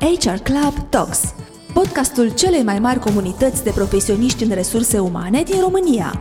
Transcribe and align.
HR 0.00 0.38
Club 0.42 0.88
Talks, 0.88 1.34
podcastul 1.72 2.34
celei 2.34 2.62
mai 2.62 2.78
mari 2.78 2.98
comunități 2.98 3.64
de 3.64 3.70
profesioniști 3.70 4.42
în 4.42 4.50
resurse 4.54 4.98
umane 4.98 5.42
din 5.42 5.60
România. 5.60 6.20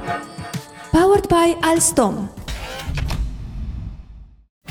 Powered 0.92 1.26
by 1.28 1.58
Alstom. 1.62 2.30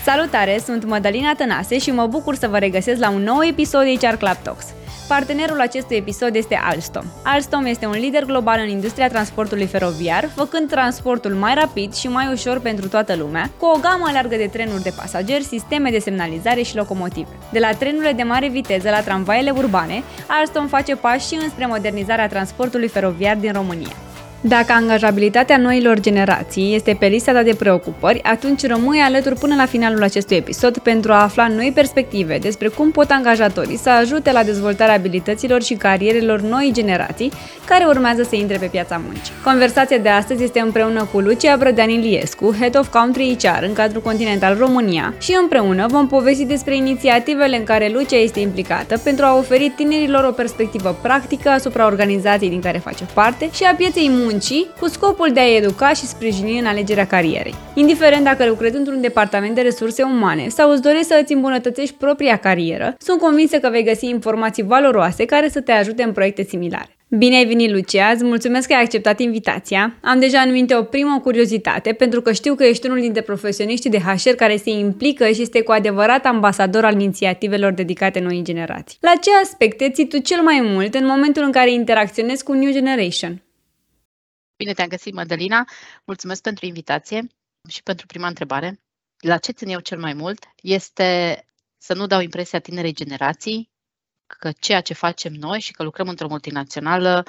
Salutare, 0.04 0.60
sunt 0.64 0.84
Madalina 0.84 1.34
Tănase 1.34 1.78
și 1.78 1.90
mă 1.90 2.06
bucur 2.06 2.34
să 2.34 2.48
vă 2.48 2.58
regăsesc 2.58 3.00
la 3.00 3.10
un 3.10 3.22
nou 3.22 3.42
episod 3.42 3.82
HR 3.82 4.14
Club 4.14 4.36
Talks. 4.42 4.66
Partenerul 5.08 5.60
acestui 5.60 5.96
episod 5.96 6.34
este 6.34 6.60
Alstom. 6.62 7.04
Alstom 7.22 7.64
este 7.64 7.86
un 7.86 7.92
lider 7.92 8.24
global 8.24 8.60
în 8.60 8.68
industria 8.68 9.08
transportului 9.08 9.66
feroviar, 9.66 10.28
făcând 10.34 10.68
transportul 10.68 11.34
mai 11.34 11.54
rapid 11.54 11.94
și 11.94 12.08
mai 12.08 12.32
ușor 12.32 12.60
pentru 12.60 12.88
toată 12.88 13.14
lumea, 13.14 13.50
cu 13.58 13.66
o 13.66 13.78
gamă 13.78 14.10
largă 14.12 14.36
de 14.36 14.50
trenuri 14.52 14.82
de 14.82 14.92
pasageri, 14.96 15.44
sisteme 15.44 15.90
de 15.90 15.98
semnalizare 15.98 16.62
și 16.62 16.76
locomotive. 16.76 17.28
De 17.52 17.58
la 17.58 17.72
trenurile 17.72 18.12
de 18.12 18.22
mare 18.22 18.48
viteză 18.48 18.90
la 18.90 19.00
tramvaiele 19.00 19.50
urbane, 19.50 20.02
Alstom 20.26 20.66
face 20.66 20.96
pași 20.96 21.26
și 21.26 21.38
înspre 21.42 21.66
modernizarea 21.66 22.28
transportului 22.28 22.88
feroviar 22.88 23.36
din 23.36 23.52
România. 23.52 24.05
Dacă 24.40 24.72
angajabilitatea 24.72 25.56
noilor 25.56 26.00
generații 26.00 26.74
este 26.74 26.96
pe 26.98 27.06
lista 27.06 27.32
ta 27.32 27.42
de 27.42 27.54
preocupări, 27.54 28.22
atunci 28.22 28.66
rămâi 28.66 28.98
alături 28.98 29.38
până 29.38 29.54
la 29.54 29.66
finalul 29.66 30.02
acestui 30.02 30.36
episod 30.36 30.78
pentru 30.78 31.12
a 31.12 31.22
afla 31.22 31.48
noi 31.48 31.72
perspective 31.74 32.38
despre 32.38 32.68
cum 32.68 32.90
pot 32.90 33.10
angajatorii 33.10 33.78
să 33.78 33.90
ajute 33.90 34.32
la 34.32 34.42
dezvoltarea 34.42 34.94
abilităților 34.94 35.62
și 35.62 35.74
carierelor 35.74 36.40
noi 36.40 36.70
generații 36.72 37.32
care 37.66 37.84
urmează 37.84 38.22
să 38.22 38.36
intre 38.36 38.56
pe 38.56 38.66
piața 38.66 39.00
muncii. 39.04 39.32
Conversația 39.44 39.98
de 39.98 40.08
astăzi 40.08 40.42
este 40.42 40.60
împreună 40.60 41.08
cu 41.12 41.18
Lucia 41.18 41.56
Brădean 41.56 41.88
Iliescu, 41.88 42.54
Head 42.58 42.78
of 42.78 42.88
Country 42.88 43.36
HR 43.38 43.62
în 43.62 43.72
cadrul 43.72 44.02
Continental 44.02 44.56
România 44.58 45.14
și 45.18 45.36
împreună 45.40 45.86
vom 45.88 46.06
povesti 46.06 46.44
despre 46.44 46.76
inițiativele 46.76 47.56
în 47.56 47.64
care 47.64 47.90
Lucia 47.92 48.16
este 48.16 48.40
implicată 48.40 48.98
pentru 49.04 49.24
a 49.24 49.36
oferi 49.36 49.72
tinerilor 49.76 50.24
o 50.24 50.30
perspectivă 50.30 50.96
practică 51.02 51.48
asupra 51.48 51.86
organizației 51.86 52.50
din 52.50 52.60
care 52.60 52.78
face 52.78 53.04
parte 53.14 53.48
și 53.52 53.64
a 53.64 53.74
pieței 53.74 54.08
muncii 54.10 54.25
muncii 54.30 54.66
cu 54.80 54.88
scopul 54.88 55.30
de 55.32 55.40
a 55.40 55.54
educa 55.56 55.88
și 55.88 56.06
sprijini 56.06 56.58
în 56.58 56.66
alegerea 56.66 57.06
carierei. 57.06 57.54
Indiferent 57.74 58.24
dacă 58.24 58.46
lucrezi 58.46 58.76
într-un 58.76 59.00
departament 59.00 59.54
de 59.54 59.60
resurse 59.60 60.02
umane 60.02 60.48
sau 60.48 60.70
îți 60.70 60.82
dorești 60.82 61.06
să 61.06 61.20
îți 61.22 61.32
îmbunătățești 61.32 61.94
propria 61.94 62.36
carieră, 62.36 62.94
sunt 62.98 63.20
convinsă 63.20 63.58
că 63.58 63.68
vei 63.70 63.84
găsi 63.84 64.06
informații 64.06 64.62
valoroase 64.62 65.24
care 65.24 65.48
să 65.48 65.60
te 65.60 65.72
ajute 65.72 66.02
în 66.02 66.12
proiecte 66.12 66.42
similare. 66.42 66.96
Bine 67.08 67.36
ai 67.36 67.44
venit, 67.44 67.70
Lucia! 67.70 68.10
Îți 68.14 68.24
mulțumesc 68.24 68.68
că 68.68 68.74
ai 68.74 68.82
acceptat 68.82 69.20
invitația. 69.20 69.98
Am 70.02 70.18
deja 70.18 70.40
în 70.40 70.50
minte 70.50 70.76
o 70.76 70.82
primă 70.82 71.20
curiozitate, 71.22 71.92
pentru 71.92 72.20
că 72.20 72.32
știu 72.32 72.54
că 72.54 72.64
ești 72.64 72.86
unul 72.86 73.00
dintre 73.00 73.20
profesioniștii 73.20 73.90
de 73.90 73.98
HR 73.98 74.30
care 74.36 74.56
se 74.56 74.70
implică 74.70 75.26
și 75.26 75.42
este 75.42 75.62
cu 75.62 75.72
adevărat 75.72 76.26
ambasador 76.26 76.84
al 76.84 76.92
inițiativelor 76.92 77.72
dedicate 77.72 78.20
noi 78.20 78.40
generații. 78.42 78.98
La 79.00 79.12
ce 79.20 79.30
aspecte 79.42 79.90
ții 79.90 80.08
tu 80.08 80.18
cel 80.18 80.42
mai 80.42 80.60
mult 80.62 80.94
în 80.94 81.06
momentul 81.06 81.42
în 81.42 81.52
care 81.52 81.72
interacționezi 81.72 82.44
cu 82.44 82.52
New 82.52 82.70
Generation? 82.70 83.40
Bine 84.56 84.72
te-am 84.72 84.88
găsit, 84.88 85.14
Madalina. 85.14 85.64
Mulțumesc 86.04 86.42
pentru 86.42 86.66
invitație 86.66 87.26
și 87.68 87.82
pentru 87.82 88.06
prima 88.06 88.26
întrebare. 88.26 88.80
La 89.18 89.38
ce 89.38 89.52
țin 89.52 89.68
eu 89.68 89.80
cel 89.80 89.98
mai 89.98 90.12
mult 90.14 90.44
este 90.62 91.40
să 91.78 91.94
nu 91.94 92.06
dau 92.06 92.20
impresia 92.20 92.58
tinerei 92.58 92.92
generații 92.94 93.70
că 94.26 94.52
ceea 94.52 94.80
ce 94.80 94.94
facem 94.94 95.32
noi 95.32 95.60
și 95.60 95.72
că 95.72 95.82
lucrăm 95.82 96.08
într-o 96.08 96.28
multinațională 96.28 97.22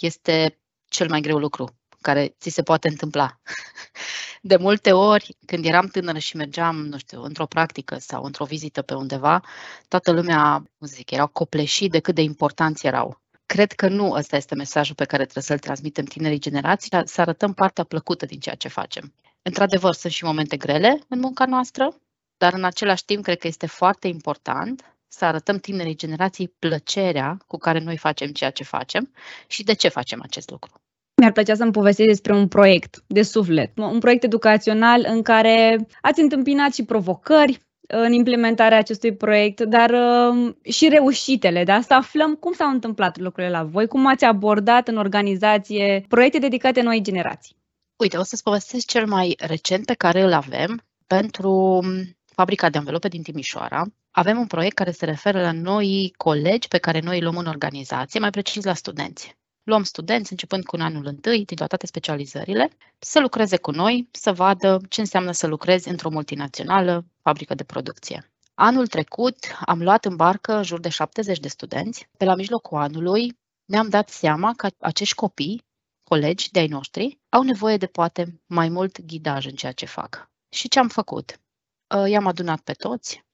este 0.00 0.58
cel 0.88 1.08
mai 1.08 1.20
greu 1.20 1.38
lucru 1.38 1.78
care 2.00 2.36
ți 2.40 2.50
se 2.50 2.62
poate 2.62 2.88
întâmpla. 2.88 3.40
De 4.42 4.56
multe 4.56 4.92
ori, 4.92 5.36
când 5.46 5.64
eram 5.64 5.86
tânără 5.86 6.18
și 6.18 6.36
mergeam, 6.36 6.76
nu 6.76 6.98
știu, 6.98 7.22
într-o 7.22 7.46
practică 7.46 7.98
sau 7.98 8.24
într-o 8.24 8.44
vizită 8.44 8.82
pe 8.82 8.94
undeva, 8.94 9.40
toată 9.88 10.12
lumea, 10.12 10.62
cum 10.78 10.86
zic, 10.86 11.10
erau 11.10 11.28
copleșit 11.28 11.90
de 11.90 12.00
cât 12.00 12.14
de 12.14 12.22
importanți 12.22 12.86
erau 12.86 13.23
cred 13.46 13.72
că 13.72 13.88
nu 13.88 14.10
ăsta 14.10 14.36
este 14.36 14.54
mesajul 14.54 14.94
pe 14.94 15.04
care 15.04 15.22
trebuie 15.22 15.44
să-l 15.44 15.58
transmitem 15.58 16.04
tinerii 16.04 16.38
generații, 16.38 16.90
dar 16.90 17.06
să 17.06 17.20
arătăm 17.20 17.52
partea 17.52 17.84
plăcută 17.84 18.26
din 18.26 18.38
ceea 18.38 18.54
ce 18.54 18.68
facem. 18.68 19.12
Într-adevăr, 19.42 19.94
sunt 19.94 20.12
și 20.12 20.24
momente 20.24 20.56
grele 20.56 20.98
în 21.08 21.18
munca 21.18 21.44
noastră, 21.46 21.96
dar 22.36 22.52
în 22.52 22.64
același 22.64 23.04
timp 23.04 23.22
cred 23.24 23.38
că 23.38 23.46
este 23.46 23.66
foarte 23.66 24.08
important 24.08 24.94
să 25.08 25.24
arătăm 25.24 25.58
tinerii 25.58 25.96
generații 25.96 26.54
plăcerea 26.58 27.38
cu 27.46 27.56
care 27.56 27.78
noi 27.78 27.96
facem 27.96 28.30
ceea 28.30 28.50
ce 28.50 28.64
facem 28.64 29.12
și 29.46 29.62
de 29.64 29.72
ce 29.72 29.88
facem 29.88 30.20
acest 30.22 30.50
lucru. 30.50 30.72
Mi-ar 31.20 31.32
plăcea 31.32 31.54
să-mi 31.54 31.72
povestiți 31.72 32.08
despre 32.08 32.34
un 32.34 32.48
proiect 32.48 33.02
de 33.06 33.22
suflet, 33.22 33.78
un 33.78 33.98
proiect 33.98 34.24
educațional 34.24 35.04
în 35.08 35.22
care 35.22 35.86
ați 36.00 36.20
întâmpinat 36.20 36.74
și 36.74 36.84
provocări, 36.84 37.60
în 37.86 38.12
implementarea 38.12 38.78
acestui 38.78 39.14
proiect, 39.14 39.60
dar 39.60 39.90
uh, 39.90 40.54
și 40.72 40.88
reușitele, 40.88 41.64
da? 41.64 41.80
Să 41.80 41.94
aflăm 41.94 42.34
cum 42.34 42.52
s-au 42.52 42.70
întâmplat 42.70 43.18
lucrurile 43.18 43.52
la 43.52 43.62
voi, 43.62 43.86
cum 43.86 44.06
ați 44.06 44.24
abordat 44.24 44.88
în 44.88 44.96
organizație 44.96 46.04
proiecte 46.08 46.38
dedicate 46.38 46.82
noi 46.82 47.00
generații. 47.02 47.56
Uite, 47.96 48.16
o 48.16 48.22
să-ți 48.22 48.42
povestesc 48.42 48.86
cel 48.86 49.06
mai 49.06 49.34
recent 49.38 49.86
pe 49.86 49.94
care 49.94 50.20
îl 50.22 50.32
avem 50.32 50.84
pentru 51.06 51.80
fabrica 52.24 52.70
de 52.70 52.78
învelope 52.78 53.08
din 53.08 53.22
Timișoara. 53.22 53.84
Avem 54.10 54.38
un 54.38 54.46
proiect 54.46 54.74
care 54.74 54.90
se 54.90 55.04
referă 55.04 55.40
la 55.40 55.52
noi 55.52 56.12
colegi 56.16 56.68
pe 56.68 56.78
care 56.78 57.00
noi 57.00 57.16
îi 57.16 57.22
luăm 57.22 57.36
în 57.36 57.46
organizație, 57.46 58.20
mai 58.20 58.30
precis 58.30 58.64
la 58.64 58.74
studenți 58.74 59.36
luăm 59.64 59.82
studenți 59.82 60.32
începând 60.32 60.64
cu 60.64 60.76
un 60.76 60.82
anul 60.82 61.06
întâi, 61.06 61.44
din 61.44 61.56
toate 61.56 61.86
specializările, 61.86 62.70
să 62.98 63.20
lucreze 63.20 63.56
cu 63.56 63.70
noi, 63.70 64.08
să 64.10 64.32
vadă 64.32 64.80
ce 64.88 65.00
înseamnă 65.00 65.32
să 65.32 65.46
lucrezi 65.46 65.88
într-o 65.88 66.10
multinațională, 66.10 67.04
fabrică 67.22 67.54
de 67.54 67.64
producție. 67.64 68.32
Anul 68.54 68.86
trecut 68.86 69.36
am 69.64 69.82
luat 69.82 70.04
în 70.04 70.16
barcă 70.16 70.56
în 70.56 70.62
jur 70.62 70.80
de 70.80 70.88
70 70.88 71.38
de 71.38 71.48
studenți. 71.48 72.08
Pe 72.16 72.24
la 72.24 72.34
mijlocul 72.34 72.78
anului 72.78 73.38
ne-am 73.64 73.88
dat 73.88 74.08
seama 74.08 74.52
că 74.56 74.68
acești 74.78 75.14
copii, 75.14 75.62
colegi 76.04 76.50
de-ai 76.50 76.66
noștri, 76.66 77.18
au 77.28 77.42
nevoie 77.42 77.76
de 77.76 77.86
poate 77.86 78.40
mai 78.46 78.68
mult 78.68 79.00
ghidaj 79.00 79.46
în 79.46 79.54
ceea 79.54 79.72
ce 79.72 79.86
fac. 79.86 80.30
Și 80.48 80.68
ce 80.68 80.78
am 80.78 80.88
făcut? 80.88 81.40
Ă, 81.94 82.08
i-am 82.08 82.26
adunat 82.26 82.60
pe 82.60 82.72
toți, 82.72 83.24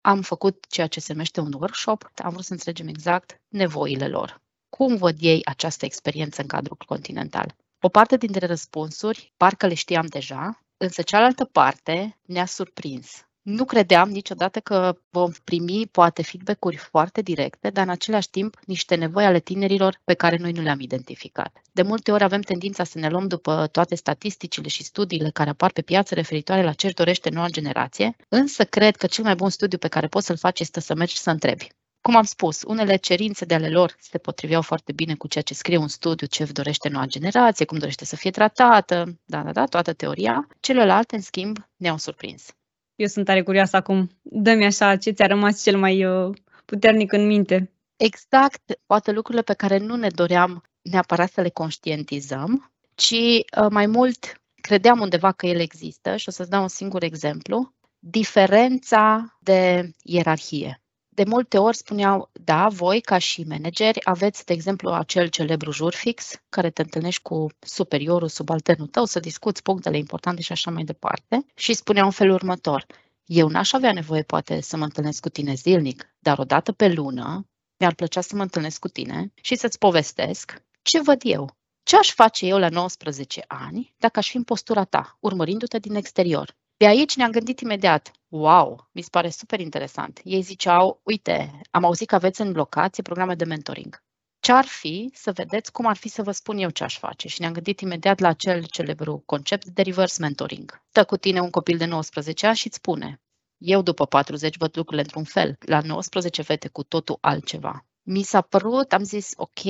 am 0.00 0.22
făcut 0.22 0.66
ceea 0.68 0.86
ce 0.86 1.00
se 1.00 1.12
numește 1.12 1.40
un 1.40 1.52
workshop, 1.52 2.10
am 2.14 2.30
vrut 2.30 2.44
să 2.44 2.52
înțelegem 2.52 2.88
exact 2.88 3.40
nevoile 3.48 4.08
lor. 4.08 4.40
Cum 4.78 4.96
văd 4.96 5.16
ei 5.20 5.40
această 5.44 5.84
experiență 5.84 6.40
în 6.40 6.46
cadrul 6.46 6.76
continental? 6.86 7.54
O 7.80 7.88
parte 7.88 8.16
dintre 8.16 8.46
răspunsuri 8.46 9.32
parcă 9.36 9.66
le 9.66 9.74
știam 9.74 10.06
deja, 10.06 10.62
însă 10.76 11.02
cealaltă 11.02 11.44
parte 11.44 12.18
ne-a 12.26 12.46
surprins. 12.46 13.26
Nu 13.42 13.64
credeam 13.64 14.10
niciodată 14.10 14.60
că 14.60 14.98
vom 15.10 15.30
primi 15.44 15.86
poate 15.86 16.22
feedback-uri 16.22 16.76
foarte 16.76 17.22
directe, 17.22 17.70
dar 17.70 17.84
în 17.84 17.90
același 17.90 18.30
timp 18.30 18.58
niște 18.64 18.94
nevoi 18.94 19.24
ale 19.24 19.40
tinerilor 19.40 20.00
pe 20.04 20.14
care 20.14 20.36
noi 20.36 20.52
nu 20.52 20.62
le-am 20.62 20.80
identificat. 20.80 21.60
De 21.72 21.82
multe 21.82 22.12
ori 22.12 22.24
avem 22.24 22.40
tendința 22.40 22.84
să 22.84 22.98
ne 22.98 23.08
luăm 23.08 23.28
după 23.28 23.66
toate 23.66 23.94
statisticile 23.94 24.68
și 24.68 24.84
studiile 24.84 25.30
care 25.30 25.50
apar 25.50 25.72
pe 25.72 25.82
piață 25.82 26.14
referitoare 26.14 26.62
la 26.62 26.72
ce 26.72 26.86
își 26.86 26.94
dorește 26.94 27.30
noua 27.30 27.48
generație, 27.48 28.16
însă 28.28 28.64
cred 28.64 28.96
că 28.96 29.06
cel 29.06 29.24
mai 29.24 29.34
bun 29.34 29.50
studiu 29.50 29.78
pe 29.78 29.88
care 29.88 30.06
poți 30.06 30.26
să-l 30.26 30.36
faci 30.36 30.60
este 30.60 30.80
să 30.80 30.94
mergi 30.94 31.14
și 31.14 31.20
să 31.20 31.30
întrebi 31.30 31.68
cum 32.08 32.16
am 32.16 32.24
spus, 32.24 32.62
unele 32.66 32.96
cerințe 32.96 33.44
de 33.44 33.54
ale 33.54 33.68
lor 33.70 33.94
se 33.98 34.18
potriveau 34.18 34.62
foarte 34.62 34.92
bine 34.92 35.14
cu 35.14 35.28
ceea 35.28 35.44
ce 35.44 35.54
scrie 35.54 35.76
un 35.76 35.88
studiu, 35.88 36.26
ce 36.26 36.44
dorește 36.44 36.88
noua 36.88 37.06
generație, 37.06 37.64
cum 37.64 37.78
dorește 37.78 38.04
să 38.04 38.16
fie 38.16 38.30
tratată, 38.30 39.18
da, 39.24 39.42
da, 39.42 39.52
da, 39.52 39.64
toată 39.64 39.92
teoria. 39.92 40.48
Celelalte, 40.60 41.14
în 41.14 41.20
schimb, 41.20 41.56
ne-au 41.76 41.96
surprins. 41.96 42.46
Eu 42.94 43.06
sunt 43.06 43.24
tare 43.24 43.42
curioasă 43.42 43.76
acum. 43.76 44.10
Dă-mi 44.22 44.64
așa 44.64 44.96
ce 44.96 45.10
ți-a 45.10 45.26
rămas 45.26 45.62
cel 45.62 45.78
mai 45.78 46.04
uh, 46.04 46.36
puternic 46.64 47.12
în 47.12 47.26
minte. 47.26 47.72
Exact, 47.96 48.78
poate 48.86 49.12
lucrurile 49.12 49.42
pe 49.42 49.54
care 49.54 49.78
nu 49.78 49.96
ne 49.96 50.08
doream 50.08 50.62
neapărat 50.82 51.30
să 51.30 51.40
le 51.40 51.48
conștientizăm, 51.48 52.72
ci 52.94 53.12
uh, 53.12 53.66
mai 53.70 53.86
mult 53.86 54.40
credeam 54.60 55.00
undeva 55.00 55.32
că 55.32 55.46
ele 55.46 55.62
există 55.62 56.16
și 56.16 56.28
o 56.28 56.32
să-ți 56.32 56.50
dau 56.50 56.62
un 56.62 56.68
singur 56.68 57.02
exemplu. 57.02 57.72
Diferența 57.98 59.36
de 59.40 59.90
ierarhie 60.02 60.82
de 61.18 61.24
multe 61.24 61.58
ori 61.58 61.76
spuneau, 61.76 62.30
da, 62.32 62.68
voi 62.68 63.00
ca 63.00 63.18
și 63.18 63.44
manageri 63.48 64.04
aveți, 64.04 64.44
de 64.44 64.52
exemplu, 64.52 64.90
acel 64.90 65.28
celebru 65.28 65.70
jur 65.70 65.94
fix, 65.94 66.42
care 66.48 66.70
te 66.70 66.82
întâlnești 66.82 67.22
cu 67.22 67.46
superiorul, 67.58 68.28
subalternul 68.28 68.86
tău, 68.86 69.04
să 69.04 69.20
discuți 69.20 69.62
punctele 69.62 69.96
importante 69.96 70.42
și 70.42 70.52
așa 70.52 70.70
mai 70.70 70.84
departe. 70.84 71.46
Și 71.54 71.72
spuneau 71.72 72.04
în 72.04 72.10
felul 72.10 72.34
următor, 72.34 72.86
eu 73.24 73.48
n-aș 73.48 73.72
avea 73.72 73.92
nevoie 73.92 74.22
poate 74.22 74.60
să 74.60 74.76
mă 74.76 74.84
întâlnesc 74.84 75.20
cu 75.20 75.28
tine 75.28 75.54
zilnic, 75.54 76.14
dar 76.18 76.38
o 76.38 76.44
dată 76.44 76.72
pe 76.72 76.88
lună 76.88 77.46
mi-ar 77.78 77.94
plăcea 77.94 78.20
să 78.20 78.36
mă 78.36 78.42
întâlnesc 78.42 78.80
cu 78.80 78.88
tine 78.88 79.32
și 79.42 79.56
să-ți 79.56 79.78
povestesc 79.78 80.62
ce 80.82 81.02
văd 81.02 81.20
eu. 81.22 81.56
Ce 81.82 81.96
aș 81.96 82.10
face 82.12 82.46
eu 82.46 82.58
la 82.58 82.68
19 82.68 83.44
ani 83.48 83.94
dacă 83.96 84.18
aș 84.18 84.30
fi 84.30 84.36
în 84.36 84.44
postura 84.44 84.84
ta, 84.84 85.16
urmărindu-te 85.20 85.78
din 85.78 85.94
exterior? 85.94 86.56
De 86.78 86.86
aici 86.86 87.16
ne-am 87.16 87.30
gândit 87.30 87.60
imediat, 87.60 88.10
wow, 88.28 88.88
mi 88.92 89.02
se 89.02 89.08
pare 89.10 89.30
super 89.30 89.60
interesant. 89.60 90.20
Ei 90.24 90.40
ziceau, 90.40 91.00
uite, 91.04 91.60
am 91.70 91.84
auzit 91.84 92.08
că 92.08 92.14
aveți 92.14 92.40
în 92.40 92.52
locație 92.52 93.02
programe 93.02 93.34
de 93.34 93.44
mentoring. 93.44 94.02
Ce 94.40 94.52
ar 94.52 94.64
fi 94.64 95.10
să 95.14 95.32
vedeți 95.32 95.72
cum 95.72 95.86
ar 95.86 95.96
fi 95.96 96.08
să 96.08 96.22
vă 96.22 96.30
spun 96.30 96.58
eu 96.58 96.70
ce 96.70 96.84
aș 96.84 96.98
face? 96.98 97.28
Și 97.28 97.40
ne-am 97.40 97.52
gândit 97.52 97.80
imediat 97.80 98.18
la 98.18 98.28
acel 98.28 98.64
celebru 98.64 99.22
concept 99.26 99.66
de 99.66 99.82
reverse 99.82 100.20
mentoring. 100.20 100.82
Stă 100.88 101.04
cu 101.04 101.16
tine 101.16 101.40
un 101.40 101.50
copil 101.50 101.76
de 101.76 101.84
19 101.84 102.46
ani 102.46 102.56
și 102.56 102.66
îți 102.66 102.76
spune, 102.76 103.20
Eu 103.56 103.82
după 103.82 104.06
40 104.06 104.56
văd 104.56 104.76
lucrurile 104.76 105.02
într-un 105.02 105.24
fel. 105.24 105.56
La 105.60 105.80
19 105.80 106.42
fete 106.42 106.68
cu 106.68 106.82
totul 106.82 107.18
altceva. 107.20 107.84
Mi 108.02 108.22
s-a 108.22 108.40
părut, 108.40 108.92
am 108.92 109.02
zis, 109.02 109.32
ok, 109.36 109.62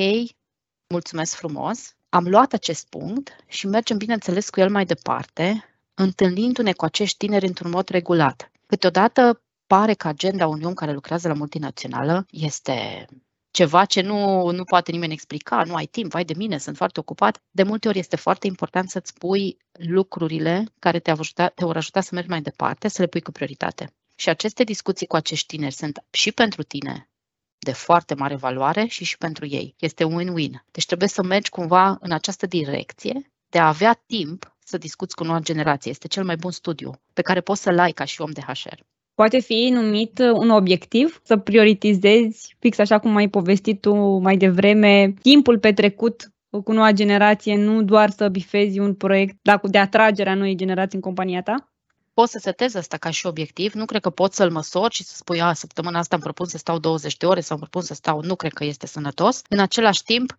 mulțumesc 0.89 1.35
frumos, 1.35 1.95
am 2.09 2.25
luat 2.29 2.53
acest 2.53 2.89
punct 2.89 3.37
și 3.47 3.67
mergem, 3.67 3.97
bineînțeles, 3.97 4.51
cu 4.51 4.61
el 4.61 4.71
mai 4.71 4.85
departe, 4.85 5.65
întâlnindu-ne 5.99 6.73
cu 6.73 6.85
acești 6.85 7.17
tineri 7.17 7.47
într-un 7.47 7.71
mod 7.71 7.89
regulat. 7.89 8.51
Câteodată 8.67 9.43
pare 9.67 9.95
că 9.95 10.09
agenda 10.09 10.47
unui 10.47 10.65
om 10.65 10.75
care 10.75 10.93
lucrează 10.93 11.29
la 11.29 11.35
multinațională 11.35 12.27
este 12.31 13.07
ceva 13.51 13.85
ce 13.85 14.01
nu, 14.01 14.51
nu 14.51 14.65
poate 14.65 14.91
nimeni 14.91 15.13
explica, 15.13 15.63
nu 15.63 15.75
ai 15.75 15.87
timp, 15.87 16.11
vai 16.11 16.25
de 16.25 16.35
mine, 16.37 16.59
sunt 16.59 16.77
foarte 16.77 17.01
ocupat. 17.01 17.43
De 17.51 17.63
multe 17.63 17.89
ori 17.89 17.99
este 17.99 18.17
foarte 18.17 18.47
important 18.47 18.91
să-ți 18.91 19.15
pui 19.15 19.57
lucrurile 19.73 20.65
care 20.79 20.99
te, 20.99 21.11
ajuta, 21.11 21.49
te 21.49 21.65
vor 21.65 21.77
ajuta 21.77 22.01
să 22.01 22.11
mergi 22.13 22.31
mai 22.31 22.41
departe, 22.41 22.89
să 22.89 23.03
le 23.03 23.09
pui 23.09 23.21
cu 23.21 23.31
prioritate. 23.31 23.93
Și 24.15 24.29
aceste 24.29 24.65
discuții 24.65 25.07
cu 25.07 25.17
acești 25.17 25.47
tineri 25.47 25.75
sunt 25.75 26.05
și 26.11 26.33
pentru 26.33 26.63
tine 26.63 27.11
de 27.59 27.73
foarte 27.73 28.15
mare 28.15 28.37
valoare 28.37 28.87
și 28.87 29.05
și 29.05 29.19
pentru 29.19 29.47
ei. 29.47 29.75
Este 29.79 30.05
win-win. 30.05 30.53
Deci 30.71 30.87
trebuie 30.87 31.09
să 31.09 31.23
mergi 31.23 31.51
cumva 31.51 31.97
în 32.01 32.13
această 32.13 32.47
direcție 32.47 33.33
de 33.49 33.59
a 33.59 33.67
avea 33.67 34.03
timp 34.07 34.57
să 34.69 34.79
discuți 34.79 35.15
cu 35.15 35.25
noua 35.25 35.39
generație. 35.39 35.91
Este 35.91 36.09
cel 36.09 36.25
mai 36.25 36.37
bun 36.37 36.51
studiu 36.51 36.91
pe 37.13 37.23
care 37.23 37.41
poți 37.41 37.63
să-l 37.63 37.79
ai 37.79 37.93
ca 37.93 38.05
și 38.05 38.21
om 38.21 38.31
de 38.31 38.41
HR. 38.41 38.81
Poate 39.15 39.41
fi 39.41 39.69
numit 39.73 40.19
un 40.19 40.51
obiectiv, 40.51 41.21
să 41.25 41.37
prioritizezi, 41.37 42.57
fix 42.59 42.79
așa 42.79 42.99
cum 42.99 43.17
ai 43.17 43.29
povestit 43.29 43.81
tu 43.81 43.95
mai 44.19 44.37
devreme, 44.37 45.15
timpul 45.23 45.59
petrecut 45.59 46.33
cu 46.65 46.73
noua 46.73 46.91
generație, 46.91 47.57
nu 47.57 47.83
doar 47.83 48.11
să 48.11 48.29
bifezi 48.29 48.79
un 48.79 48.95
proiect 48.95 49.37
dar 49.43 49.61
de 49.63 49.79
atragere 49.79 50.31
a 50.31 50.35
noii 50.35 50.57
generații 50.57 50.97
în 50.97 51.03
compania 51.03 51.43
ta? 51.43 51.73
poți 52.19 52.33
să 52.33 52.39
setezi 52.39 52.77
asta 52.77 52.97
ca 52.97 53.11
și 53.11 53.27
obiectiv, 53.27 53.73
nu 53.73 53.85
cred 53.85 54.01
că 54.01 54.11
poți 54.11 54.37
să-l 54.37 54.51
măsori 54.51 54.95
și 54.95 55.05
să 55.05 55.15
spui, 55.17 55.41
a, 55.41 55.53
săptămâna 55.53 55.99
asta 55.99 56.15
îmi 56.15 56.25
propun 56.25 56.47
să 56.47 56.59
stau 56.59 56.79
20 56.79 57.17
de 57.17 57.27
ore 57.27 57.41
sau 57.41 57.57
îmi 57.57 57.67
propun 57.69 57.87
să 57.87 57.95
stau, 57.95 58.21
nu 58.23 58.37
cred 58.37 58.53
că 58.53 58.65
este 58.65 58.87
sănătos. 58.87 59.43
În 59.49 59.59
același 59.59 60.03
timp, 60.03 60.35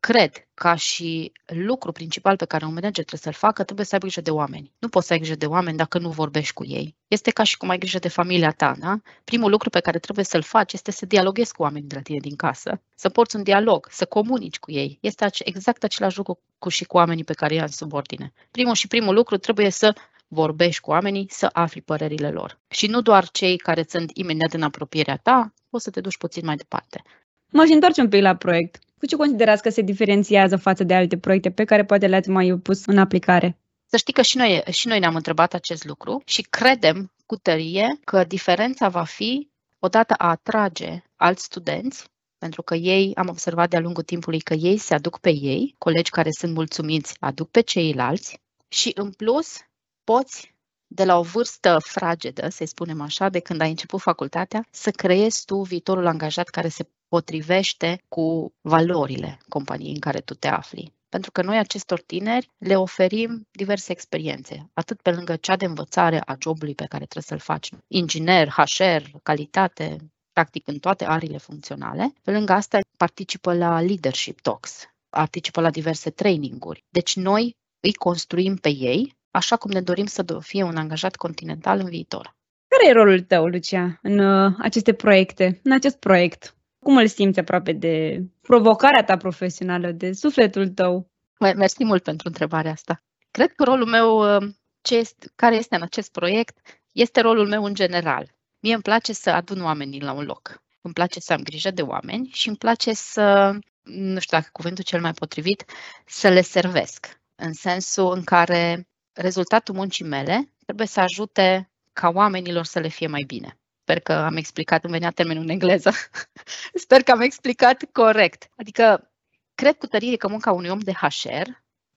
cred 0.00 0.48
ca 0.54 0.74
și 0.74 1.32
lucru 1.46 1.92
principal 1.92 2.36
pe 2.36 2.44
care 2.44 2.64
un 2.64 2.72
manager 2.72 3.04
trebuie 3.04 3.20
să-l 3.20 3.32
facă, 3.32 3.64
trebuie 3.64 3.86
să 3.86 3.94
ai 3.94 4.00
grijă 4.00 4.20
de 4.20 4.30
oameni. 4.30 4.72
Nu 4.78 4.88
poți 4.88 5.06
să 5.06 5.12
ai 5.12 5.18
grijă 5.18 5.34
de 5.34 5.46
oameni 5.46 5.76
dacă 5.76 5.98
nu 5.98 6.10
vorbești 6.10 6.52
cu 6.52 6.64
ei. 6.64 6.96
Este 7.08 7.30
ca 7.30 7.42
și 7.42 7.56
cum 7.56 7.68
ai 7.68 7.78
grijă 7.78 7.98
de 7.98 8.08
familia 8.08 8.50
ta, 8.50 8.74
da? 8.78 9.00
Primul 9.24 9.50
lucru 9.50 9.70
pe 9.70 9.80
care 9.80 9.98
trebuie 9.98 10.24
să-l 10.24 10.42
faci 10.42 10.72
este 10.72 10.90
să 10.90 11.06
dialoghezi 11.06 11.52
cu 11.52 11.62
oamenii 11.62 11.88
de 11.88 11.94
la 11.94 12.00
tine 12.00 12.18
din 12.18 12.36
casă, 12.36 12.80
să 12.94 13.08
porți 13.08 13.36
un 13.36 13.42
dialog, 13.42 13.86
să 13.90 14.04
comunici 14.04 14.58
cu 14.58 14.70
ei. 14.70 14.98
Este 15.00 15.28
exact 15.44 15.84
același 15.84 16.16
lucru 16.16 16.38
cu 16.58 16.68
și 16.68 16.84
cu 16.84 16.96
oamenii 16.96 17.24
pe 17.24 17.32
care 17.32 17.54
i-ai 17.54 17.62
în 17.62 17.68
subordine. 17.68 18.32
Primul 18.50 18.74
și 18.74 18.88
primul 18.88 19.14
lucru 19.14 19.36
trebuie 19.36 19.70
să 19.70 19.94
vorbești 20.28 20.80
cu 20.80 20.90
oamenii, 20.90 21.26
să 21.30 21.50
afli 21.52 21.80
părerile 21.80 22.30
lor. 22.30 22.58
Și 22.68 22.86
nu 22.86 23.00
doar 23.00 23.28
cei 23.28 23.56
care 23.56 23.84
sunt 23.88 24.10
imediat 24.14 24.52
în 24.52 24.62
apropierea 24.62 25.16
ta, 25.16 25.54
poți 25.70 25.84
să 25.84 25.90
te 25.90 26.00
duci 26.00 26.16
puțin 26.16 26.44
mai 26.44 26.56
departe. 26.56 27.02
Mă 27.52 27.64
și 27.64 27.72
întorci 27.72 27.98
un 27.98 28.08
pic 28.08 28.20
la 28.20 28.36
proiect. 28.36 28.78
Cu 28.98 29.06
ce 29.06 29.16
considerați 29.16 29.62
că 29.62 29.70
se 29.70 29.82
diferențiază 29.82 30.56
față 30.56 30.84
de 30.84 30.94
alte 30.94 31.18
proiecte 31.18 31.50
pe 31.50 31.64
care 31.64 31.84
poate 31.84 32.06
le-ați 32.06 32.28
mai 32.28 32.58
pus 32.62 32.86
în 32.86 32.98
aplicare? 32.98 33.58
Să 33.86 33.96
știi 33.96 34.12
că 34.12 34.22
și 34.22 34.36
noi, 34.36 34.62
și 34.70 34.86
noi 34.88 34.98
ne-am 34.98 35.14
întrebat 35.14 35.54
acest 35.54 35.84
lucru 35.84 36.22
și 36.24 36.42
credem 36.42 37.12
cu 37.26 37.36
tărie 37.36 37.98
că 38.04 38.24
diferența 38.24 38.88
va 38.88 39.04
fi 39.04 39.50
odată 39.78 40.14
a 40.18 40.28
atrage 40.28 41.02
alți 41.16 41.44
studenți, 41.44 42.04
pentru 42.38 42.62
că 42.62 42.74
ei, 42.74 43.12
am 43.14 43.28
observat 43.28 43.70
de-a 43.70 43.80
lungul 43.80 44.02
timpului 44.02 44.40
că 44.40 44.54
ei 44.54 44.76
se 44.76 44.94
aduc 44.94 45.18
pe 45.18 45.30
ei, 45.30 45.74
colegi 45.78 46.10
care 46.10 46.28
sunt 46.30 46.54
mulțumiți 46.54 47.16
aduc 47.20 47.50
pe 47.50 47.60
ceilalți 47.60 48.40
și 48.68 48.92
în 48.94 49.10
plus 49.10 49.58
poți 50.04 50.54
de 50.92 51.04
la 51.04 51.18
o 51.18 51.22
vârstă 51.22 51.78
fragedă, 51.78 52.48
să 52.48 52.64
spunem 52.64 53.00
așa, 53.00 53.28
de 53.28 53.38
când 53.38 53.60
ai 53.60 53.68
început 53.68 54.00
facultatea, 54.00 54.66
să 54.70 54.90
creezi 54.90 55.44
tu 55.44 55.62
viitorul 55.62 56.06
angajat 56.06 56.48
care 56.48 56.68
se 56.68 56.88
potrivește 57.08 58.04
cu 58.08 58.52
valorile 58.60 59.38
companiei 59.48 59.92
în 59.92 59.98
care 59.98 60.20
tu 60.20 60.34
te 60.34 60.48
afli. 60.48 60.92
Pentru 61.08 61.30
că 61.30 61.42
noi 61.42 61.58
acestor 61.58 62.00
tineri 62.00 62.50
le 62.58 62.76
oferim 62.76 63.48
diverse 63.50 63.92
experiențe, 63.92 64.70
atât 64.72 65.00
pe 65.00 65.10
lângă 65.10 65.36
cea 65.36 65.56
de 65.56 65.64
învățare 65.64 66.22
a 66.24 66.36
jobului 66.40 66.74
pe 66.74 66.86
care 66.88 67.04
trebuie 67.04 67.22
să-l 67.22 67.54
faci, 67.54 67.70
inginer, 67.88 68.48
HR, 68.48 69.02
calitate, 69.22 69.96
practic 70.32 70.68
în 70.68 70.78
toate 70.78 71.04
arile 71.04 71.38
funcționale. 71.38 72.12
Pe 72.22 72.30
lângă 72.30 72.52
asta 72.52 72.78
participă 72.96 73.54
la 73.54 73.80
leadership 73.80 74.40
talks, 74.40 74.84
participă 75.08 75.60
la 75.60 75.70
diverse 75.70 76.10
traininguri. 76.10 76.84
Deci 76.88 77.16
noi 77.16 77.56
îi 77.80 77.92
construim 77.92 78.56
pe 78.56 78.68
ei 78.68 79.18
așa 79.30 79.56
cum 79.56 79.70
ne 79.70 79.80
dorim 79.80 80.06
să 80.06 80.24
fie 80.40 80.62
un 80.62 80.76
angajat 80.76 81.16
continental 81.16 81.78
în 81.78 81.88
viitor. 81.88 82.36
Care 82.68 82.88
e 82.88 82.92
rolul 82.92 83.20
tău, 83.20 83.46
Lucia, 83.46 83.98
în 84.02 84.18
uh, 84.18 84.54
aceste 84.58 84.92
proiecte, 84.92 85.60
în 85.62 85.72
acest 85.72 85.96
proiect? 85.96 86.54
Cum 86.78 86.96
îl 86.96 87.06
simți 87.06 87.38
aproape 87.38 87.72
de 87.72 88.24
provocarea 88.40 89.04
ta 89.04 89.16
profesională, 89.16 89.90
de 89.90 90.12
sufletul 90.12 90.68
tău? 90.68 91.10
Mersi 91.38 91.84
mult 91.84 92.02
pentru 92.02 92.28
întrebarea 92.28 92.70
asta. 92.70 93.02
Cred 93.30 93.52
că 93.52 93.64
rolul 93.64 93.86
meu, 93.86 94.36
uh, 94.36 94.52
ce 94.80 94.96
este, 94.96 95.30
care 95.36 95.56
este 95.56 95.74
în 95.74 95.82
acest 95.82 96.12
proiect, 96.12 96.58
este 96.92 97.20
rolul 97.20 97.48
meu 97.48 97.64
în 97.64 97.74
general. 97.74 98.34
Mie 98.60 98.74
îmi 98.74 98.82
place 98.82 99.12
să 99.12 99.30
adun 99.30 99.62
oamenii 99.62 100.00
la 100.00 100.12
un 100.12 100.24
loc. 100.24 100.62
Îmi 100.80 100.94
place 100.94 101.20
să 101.20 101.32
am 101.32 101.42
grijă 101.42 101.70
de 101.70 101.82
oameni 101.82 102.30
și 102.32 102.48
îmi 102.48 102.56
place 102.56 102.92
să, 102.92 103.56
nu 103.82 104.18
știu 104.18 104.36
dacă 104.36 104.48
cuvântul 104.52 104.84
cel 104.84 105.00
mai 105.00 105.12
potrivit, 105.12 105.64
să 106.06 106.28
le 106.28 106.40
servesc. 106.40 107.20
În 107.34 107.52
sensul 107.52 108.12
în 108.14 108.24
care 108.24 108.88
rezultatul 109.12 109.74
muncii 109.74 110.04
mele 110.04 110.52
trebuie 110.64 110.86
să 110.86 111.00
ajute 111.00 111.70
ca 111.92 112.08
oamenilor 112.08 112.64
să 112.64 112.78
le 112.78 112.88
fie 112.88 113.06
mai 113.06 113.22
bine. 113.22 113.58
Sper 113.82 114.00
că 114.00 114.12
am 114.12 114.36
explicat, 114.36 114.84
îmi 114.84 114.92
venea 114.92 115.10
termenul 115.10 115.42
în 115.42 115.48
engleză. 115.48 115.90
Sper 116.84 117.02
că 117.02 117.10
am 117.10 117.20
explicat 117.20 117.84
corect. 117.92 118.48
Adică, 118.56 119.12
cred 119.54 119.76
cu 119.76 119.86
tărie 119.86 120.16
că 120.16 120.28
munca 120.28 120.52
unui 120.52 120.68
om 120.68 120.78
de 120.78 120.92
HR 120.92 121.48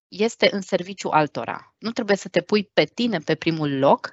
este 0.07 0.49
în 0.51 0.61
serviciu 0.61 1.09
altora. 1.09 1.75
Nu 1.77 1.91
trebuie 1.91 2.17
să 2.17 2.27
te 2.27 2.41
pui 2.41 2.63
pe 2.63 2.83
tine 2.83 3.17
pe 3.19 3.35
primul 3.35 3.77
loc, 3.77 4.11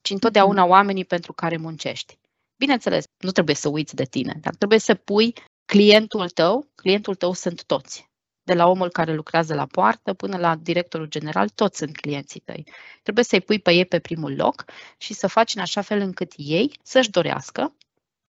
ci 0.00 0.10
întotdeauna 0.10 0.62
mhm. 0.62 0.70
oamenii 0.70 1.04
pentru 1.04 1.32
care 1.32 1.56
muncești. 1.56 2.18
Bineînțeles, 2.56 3.04
nu 3.18 3.30
trebuie 3.30 3.54
să 3.54 3.68
uiți 3.68 3.94
de 3.94 4.04
tine, 4.04 4.38
dar 4.40 4.54
trebuie 4.54 4.78
să 4.78 4.94
pui 4.94 5.32
clientul 5.64 6.28
tău, 6.28 6.70
clientul 6.74 7.14
tău 7.14 7.32
sunt 7.32 7.64
toți 7.64 8.10
de 8.46 8.54
la 8.54 8.66
omul 8.66 8.90
care 8.90 9.14
lucrează 9.14 9.54
la 9.54 9.66
poartă 9.66 10.12
până 10.14 10.36
la 10.36 10.56
directorul 10.56 11.06
general, 11.06 11.48
toți 11.48 11.78
sunt 11.78 11.96
clienții 11.96 12.40
tăi. 12.40 12.64
Trebuie 13.02 13.24
să-i 13.24 13.40
pui 13.40 13.58
pe 13.58 13.72
ei 13.72 13.84
pe 13.84 13.98
primul 13.98 14.34
loc 14.34 14.64
și 14.98 15.14
să 15.14 15.26
faci 15.26 15.54
în 15.54 15.60
așa 15.60 15.80
fel 15.80 16.00
încât 16.00 16.32
ei 16.36 16.78
să-și 16.82 17.10
dorească 17.10 17.76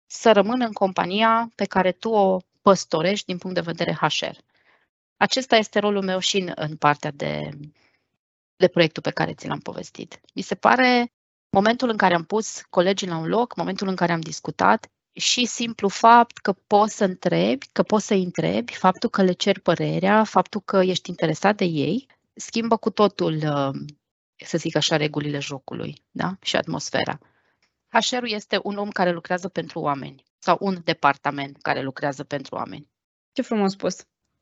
să 0.06 0.32
rămână 0.32 0.64
în 0.64 0.72
compania 0.72 1.52
pe 1.54 1.64
care 1.64 1.92
tu 1.92 2.08
o 2.08 2.38
păstorești 2.62 3.26
din 3.26 3.38
punct 3.38 3.56
de 3.56 3.72
vedere 3.72 3.92
HR. 4.00 4.36
Acesta 5.16 5.56
este 5.56 5.78
rolul 5.78 6.02
meu 6.02 6.18
și 6.18 6.38
în, 6.38 6.52
în 6.54 6.76
partea 6.76 7.10
de, 7.10 7.50
de 8.56 8.68
proiectul 8.68 9.02
pe 9.02 9.10
care 9.10 9.34
ți 9.34 9.48
l-am 9.48 9.58
povestit. 9.58 10.20
Mi 10.34 10.42
se 10.42 10.54
pare 10.54 11.12
momentul 11.50 11.88
în 11.88 11.96
care 11.96 12.14
am 12.14 12.24
pus 12.24 12.62
colegii 12.70 13.08
la 13.08 13.16
un 13.16 13.28
loc, 13.28 13.56
momentul 13.56 13.88
în 13.88 13.96
care 13.96 14.12
am 14.12 14.20
discutat, 14.20 14.88
și 15.14 15.44
simplu 15.44 15.88
fapt 15.88 16.38
că 16.38 16.52
poți 16.52 16.96
să 16.96 17.04
întrebi, 17.04 17.66
că 17.72 17.82
poți 17.82 18.06
să-i 18.06 18.22
întrebi, 18.22 18.74
faptul 18.74 19.10
că 19.10 19.22
le 19.22 19.32
cer 19.32 19.58
părerea, 19.58 20.24
faptul 20.24 20.60
că 20.60 20.80
ești 20.84 21.10
interesat 21.10 21.56
de 21.56 21.64
ei, 21.64 22.06
schimbă 22.34 22.76
cu 22.76 22.90
totul, 22.90 23.34
uh, 23.34 23.80
să 24.36 24.58
zic 24.58 24.76
așa, 24.76 24.96
regulile 24.96 25.38
jocului 25.38 26.02
da? 26.10 26.36
și 26.42 26.56
atmosfera. 26.56 27.18
HR-ul 27.88 28.30
este 28.30 28.60
un 28.62 28.76
om 28.76 28.90
care 28.90 29.12
lucrează 29.12 29.48
pentru 29.48 29.78
oameni 29.80 30.24
sau 30.38 30.56
un 30.60 30.76
departament 30.84 31.62
care 31.62 31.82
lucrează 31.82 32.24
pentru 32.24 32.54
oameni. 32.54 32.88
Ce 33.32 33.42
frumos 33.42 33.72
spus! 33.72 33.96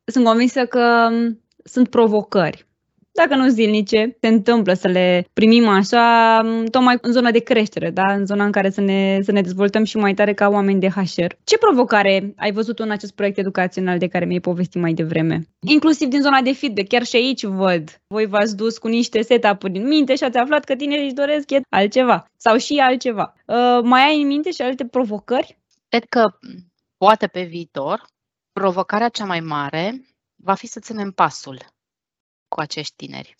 Sunt 0.04 0.24
convinsă 0.24 0.66
că 0.66 1.08
um, 1.10 1.44
sunt 1.64 1.88
provocări 1.90 2.66
dacă 3.12 3.34
nu 3.34 3.48
zilnice, 3.48 4.16
se 4.20 4.28
întâmplă 4.28 4.72
să 4.72 4.88
le 4.88 5.26
primim 5.32 5.68
așa, 5.68 6.40
tocmai 6.70 6.98
în 7.00 7.12
zona 7.12 7.30
de 7.30 7.38
creștere, 7.38 7.90
da? 7.90 8.12
în 8.12 8.26
zona 8.26 8.44
în 8.44 8.50
care 8.50 8.70
să 8.70 8.80
ne, 8.80 9.18
să 9.22 9.32
ne 9.32 9.40
dezvoltăm 9.40 9.84
și 9.84 9.96
mai 9.96 10.14
tare 10.14 10.34
ca 10.34 10.48
oameni 10.48 10.80
de 10.80 10.88
HR. 10.88 11.34
Ce 11.44 11.58
provocare 11.58 12.32
ai 12.36 12.52
văzut 12.52 12.78
în 12.78 12.90
acest 12.90 13.14
proiect 13.14 13.38
educațional 13.38 13.98
de 13.98 14.08
care 14.08 14.24
mi-ai 14.24 14.40
povestit 14.40 14.80
mai 14.80 14.92
devreme? 14.92 15.46
Inclusiv 15.60 16.08
din 16.08 16.20
zona 16.20 16.40
de 16.40 16.52
feedback, 16.52 16.88
chiar 16.88 17.04
și 17.04 17.16
aici 17.16 17.44
văd. 17.44 18.00
Voi 18.06 18.26
v-ați 18.26 18.56
dus 18.56 18.78
cu 18.78 18.88
niște 18.88 19.22
setup-uri 19.22 19.78
în 19.78 19.86
minte 19.86 20.14
și 20.14 20.24
ați 20.24 20.38
aflat 20.38 20.64
că 20.64 20.74
tinerii 20.74 21.04
își 21.04 21.14
doresc 21.14 21.48
altceva 21.68 22.30
sau 22.36 22.56
și 22.56 22.78
altceva. 22.78 23.34
Uh, 23.46 23.80
mai 23.82 24.02
ai 24.02 24.20
în 24.20 24.26
minte 24.26 24.50
și 24.50 24.62
alte 24.62 24.84
provocări? 24.84 25.58
Cred 25.88 26.04
că 26.04 26.30
poate 26.96 27.26
pe 27.26 27.42
viitor 27.42 28.04
provocarea 28.52 29.08
cea 29.08 29.24
mai 29.24 29.40
mare 29.40 30.06
va 30.36 30.54
fi 30.54 30.66
să 30.66 30.80
ținem 30.80 31.10
pasul 31.10 31.58
cu 32.52 32.60
acești 32.60 32.96
tineri. 32.96 33.34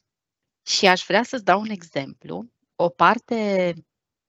Și 0.67 0.87
aș 0.87 1.05
vrea 1.07 1.23
să-ți 1.23 1.45
dau 1.45 1.61
un 1.61 1.71
exemplu. 1.71 2.51
O 2.77 2.89
parte 2.89 3.75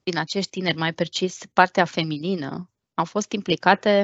din 0.03 0.17
acești 0.17 0.49
tineri, 0.49 0.77
mai 0.77 0.93
precis 0.93 1.45
partea 1.53 1.85
feminină, 1.85 2.71
au 2.93 3.05
fost 3.05 3.31
implicate 3.31 4.03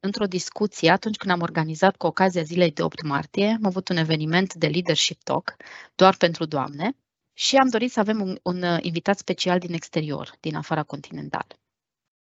într-o 0.00 0.26
discuție 0.26 0.90
atunci 0.90 1.16
când 1.16 1.32
am 1.32 1.40
organizat 1.40 1.96
cu 1.96 2.06
ocazia 2.06 2.42
zilei 2.42 2.70
de 2.70 2.82
8 2.82 3.02
martie, 3.02 3.46
am 3.46 3.64
avut 3.66 3.88
un 3.88 3.96
eveniment 3.96 4.54
de 4.54 4.66
leadership 4.66 5.22
talk 5.22 5.56
doar 5.94 6.16
pentru 6.16 6.44
doamne 6.44 6.96
și 7.32 7.56
am 7.56 7.68
dorit 7.68 7.92
să 7.92 8.00
avem 8.00 8.20
un, 8.20 8.38
un 8.42 8.62
uh, 8.62 8.78
invitat 8.80 9.18
special 9.18 9.58
din 9.58 9.72
exterior, 9.72 10.36
din 10.40 10.54
afara 10.56 10.82
continentală. 10.82 11.60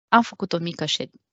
Am 0.08 0.22
făcut 0.22 0.52
o 0.52 0.58
mică 0.58 0.84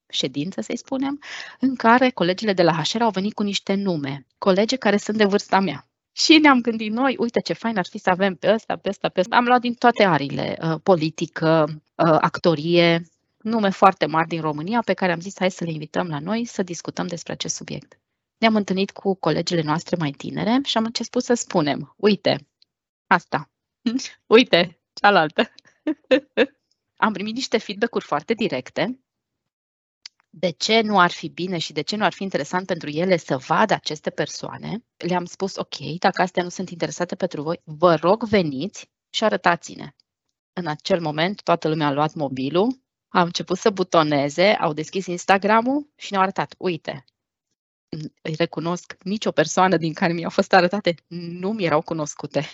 ședință, 0.07 0.61
să-i 0.61 0.77
spunem, 0.77 1.21
în 1.59 1.75
care 1.75 2.09
colegile 2.09 2.53
de 2.53 2.63
la 2.63 2.83
HR 2.83 3.01
au 3.01 3.09
venit 3.09 3.33
cu 3.33 3.43
niște 3.43 3.73
nume, 3.73 4.25
colegi 4.37 4.77
care 4.77 4.97
sunt 4.97 5.17
de 5.17 5.25
vârsta 5.25 5.59
mea. 5.59 5.90
Și 6.11 6.37
ne-am 6.37 6.61
gândit 6.61 6.91
noi, 6.91 7.15
uite 7.19 7.39
ce 7.39 7.53
fain 7.53 7.77
ar 7.77 7.85
fi 7.85 7.97
să 7.97 8.09
avem 8.09 8.35
pe 8.35 8.53
ăsta, 8.53 8.75
pe 8.75 8.89
ăsta, 8.89 9.09
pe 9.09 9.19
ăsta. 9.19 9.35
Am 9.35 9.45
luat 9.45 9.61
din 9.61 9.73
toate 9.73 10.03
arile, 10.03 10.57
uh, 10.61 10.79
politică, 10.83 11.65
uh, 11.69 12.17
actorie, 12.21 13.01
nume 13.37 13.69
foarte 13.69 14.05
mari 14.05 14.27
din 14.27 14.41
România 14.41 14.81
pe 14.81 14.93
care 14.93 15.11
am 15.11 15.19
zis 15.19 15.35
hai 15.37 15.51
să 15.51 15.63
le 15.63 15.71
invităm 15.71 16.07
la 16.07 16.19
noi 16.19 16.45
să 16.45 16.63
discutăm 16.63 17.07
despre 17.07 17.33
acest 17.33 17.55
subiect. 17.55 17.99
Ne-am 18.37 18.55
întâlnit 18.55 18.91
cu 18.91 19.15
colegele 19.15 19.61
noastre 19.61 19.95
mai 19.99 20.11
tinere 20.11 20.59
și 20.63 20.77
am 20.77 20.83
început 20.83 21.23
să 21.23 21.33
spunem, 21.33 21.93
uite, 21.97 22.47
asta, 23.07 23.49
uite, 24.25 24.81
cealaltă. 24.93 25.53
am 27.05 27.13
primit 27.13 27.35
niște 27.35 27.57
feedback-uri 27.57 28.05
foarte 28.05 28.33
directe 28.33 28.99
de 30.33 30.49
ce 30.49 30.81
nu 30.81 30.99
ar 30.99 31.11
fi 31.11 31.29
bine 31.29 31.57
și 31.57 31.73
de 31.73 31.81
ce 31.81 31.95
nu 31.95 32.03
ar 32.03 32.13
fi 32.13 32.23
interesant 32.23 32.65
pentru 32.65 32.89
ele 32.89 33.17
să 33.17 33.37
vadă 33.37 33.73
aceste 33.73 34.09
persoane, 34.09 34.83
le-am 34.97 35.25
spus, 35.25 35.55
ok, 35.55 35.75
dacă 35.99 36.21
astea 36.21 36.43
nu 36.43 36.49
sunt 36.49 36.69
interesate 36.69 37.15
pentru 37.15 37.41
voi, 37.41 37.61
vă 37.63 37.95
rog 37.95 38.23
veniți 38.23 38.89
și 39.09 39.23
arătați-ne. 39.23 39.91
În 40.53 40.67
acel 40.67 41.01
moment, 41.01 41.41
toată 41.41 41.67
lumea 41.67 41.87
a 41.87 41.91
luat 41.91 42.13
mobilul, 42.13 42.81
au 43.07 43.25
început 43.25 43.57
să 43.57 43.69
butoneze, 43.69 44.47
au 44.47 44.73
deschis 44.73 45.05
Instagram-ul 45.05 45.89
și 45.95 46.11
ne-au 46.11 46.23
arătat, 46.23 46.55
uite, 46.57 47.05
îi 48.21 48.35
recunosc, 48.37 48.97
nicio 49.03 49.31
persoană 49.31 49.77
din 49.77 49.93
care 49.93 50.13
mi-au 50.13 50.29
fost 50.29 50.53
arătate 50.53 50.95
nu 51.07 51.51
mi 51.51 51.63
erau 51.63 51.81
cunoscute. 51.81 52.45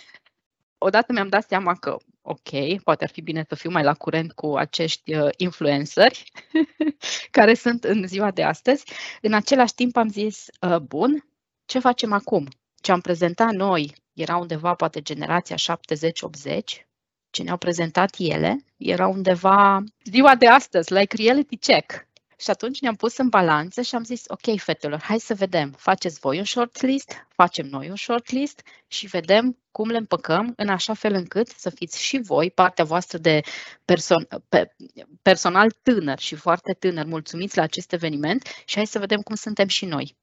Odată 0.77 1.13
mi-am 1.13 1.29
dat 1.29 1.47
seama 1.47 1.75
că 1.75 1.97
ok, 2.21 2.81
poate 2.83 3.03
ar 3.03 3.09
fi 3.09 3.21
bine 3.21 3.45
să 3.47 3.55
fiu 3.55 3.69
mai 3.69 3.83
la 3.83 3.93
curent 3.93 4.31
cu 4.33 4.55
acești 4.55 5.15
uh, 5.15 5.29
influenceri 5.37 6.31
care 7.37 7.53
sunt 7.53 7.83
în 7.83 8.07
ziua 8.07 8.31
de 8.31 8.43
astăzi. 8.43 8.85
În 9.21 9.33
același 9.33 9.73
timp 9.73 9.97
am 9.97 10.09
zis, 10.09 10.45
uh, 10.61 10.77
bun, 10.77 11.25
ce 11.65 11.79
facem 11.79 12.13
acum? 12.13 12.47
Ce 12.81 12.91
am 12.91 13.01
prezentat 13.01 13.51
noi 13.51 13.95
era 14.13 14.37
undeva 14.37 14.73
poate 14.73 15.01
generația 15.01 15.55
70-80, 15.55 16.87
ce 17.29 17.43
ne-au 17.43 17.57
prezentat 17.57 18.15
ele 18.17 18.65
era 18.77 19.07
undeva 19.07 19.83
ziua 20.03 20.35
de 20.35 20.47
astăzi, 20.47 20.93
like 20.93 21.15
reality 21.15 21.57
check. 21.57 22.06
Și 22.39 22.49
atunci 22.49 22.79
ne-am 22.79 22.95
pus 22.95 23.17
în 23.17 23.29
balanță 23.29 23.81
și 23.81 23.95
am 23.95 24.03
zis, 24.03 24.23
ok, 24.27 24.59
fetelor, 24.59 25.01
hai 25.01 25.19
să 25.19 25.33
vedem, 25.33 25.71
faceți 25.71 26.19
voi 26.19 26.37
un 26.37 26.43
shortlist, 26.43 27.11
facem 27.29 27.65
noi 27.65 27.89
un 27.89 27.95
shortlist 27.95 28.61
și 28.87 29.07
vedem 29.07 29.57
cum 29.71 29.89
le 29.89 29.97
împăcăm 29.97 30.53
în 30.55 30.69
așa 30.69 30.93
fel 30.93 31.13
încât 31.13 31.47
să 31.47 31.69
fiți 31.69 32.03
și 32.03 32.19
voi, 32.21 32.51
partea 32.51 32.83
voastră 32.83 33.17
de 33.17 33.41
person- 33.85 34.27
pe, 34.49 34.75
personal 35.21 35.71
tânăr 35.71 36.19
și 36.19 36.35
foarte 36.35 36.73
tânăr, 36.73 37.05
mulțumiți 37.05 37.57
la 37.57 37.63
acest 37.63 37.93
eveniment 37.93 38.47
și 38.65 38.75
hai 38.75 38.87
să 38.87 38.99
vedem 38.99 39.21
cum 39.21 39.35
suntem 39.35 39.67
și 39.67 39.85
noi, 39.85 40.17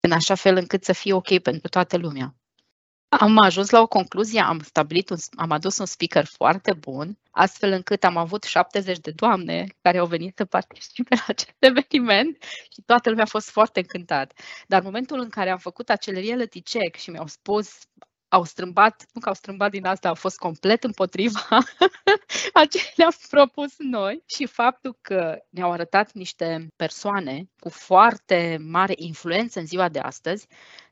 în 0.00 0.12
așa 0.12 0.34
fel 0.34 0.56
încât 0.56 0.84
să 0.84 0.92
fie 0.92 1.12
ok 1.12 1.38
pentru 1.38 1.68
toată 1.68 1.96
lumea. 1.96 2.34
Am 3.10 3.38
ajuns 3.38 3.70
la 3.70 3.80
o 3.80 3.86
concluzie, 3.86 4.40
am 4.40 4.60
stabilit, 4.60 5.10
un, 5.10 5.16
am 5.36 5.50
adus 5.50 5.78
un 5.78 5.86
speaker 5.86 6.24
foarte 6.24 6.72
bun, 6.72 7.18
astfel 7.30 7.72
încât 7.72 8.04
am 8.04 8.16
avut 8.16 8.42
70 8.42 8.98
de 8.98 9.10
doamne 9.10 9.66
care 9.80 9.98
au 9.98 10.06
venit 10.06 10.36
să 10.36 10.44
participe 10.44 11.14
la 11.14 11.24
acest 11.26 11.56
eveniment 11.58 12.42
și 12.72 12.82
toată 12.86 13.08
lumea 13.08 13.24
a 13.24 13.26
fost 13.26 13.50
foarte 13.50 13.80
încântat. 13.80 14.32
Dar 14.66 14.78
în 14.78 14.86
momentul 14.86 15.20
în 15.20 15.28
care 15.28 15.50
am 15.50 15.58
făcut 15.58 15.90
acel 15.90 16.14
reality 16.14 16.62
check 16.62 16.96
și 16.96 17.10
mi-au 17.10 17.26
spus 17.26 17.78
au 18.28 18.44
strâmbat, 18.44 19.06
nu 19.12 19.20
că 19.20 19.28
au 19.28 19.34
strâmbat 19.34 19.70
din 19.70 19.86
asta, 19.86 20.08
au 20.08 20.14
fost 20.14 20.38
complet 20.38 20.84
împotriva. 20.84 21.40
A 22.52 22.64
ce 22.64 22.92
le-am 22.96 23.16
propus 23.30 23.74
noi 23.78 24.22
și 24.26 24.46
faptul 24.46 24.98
că 25.00 25.38
ne-au 25.50 25.72
arătat 25.72 26.12
niște 26.12 26.68
persoane 26.76 27.48
cu 27.58 27.68
foarte 27.68 28.58
mare 28.60 28.94
influență 28.96 29.58
în 29.58 29.66
ziua 29.66 29.88
de 29.88 29.98
astăzi, 29.98 30.46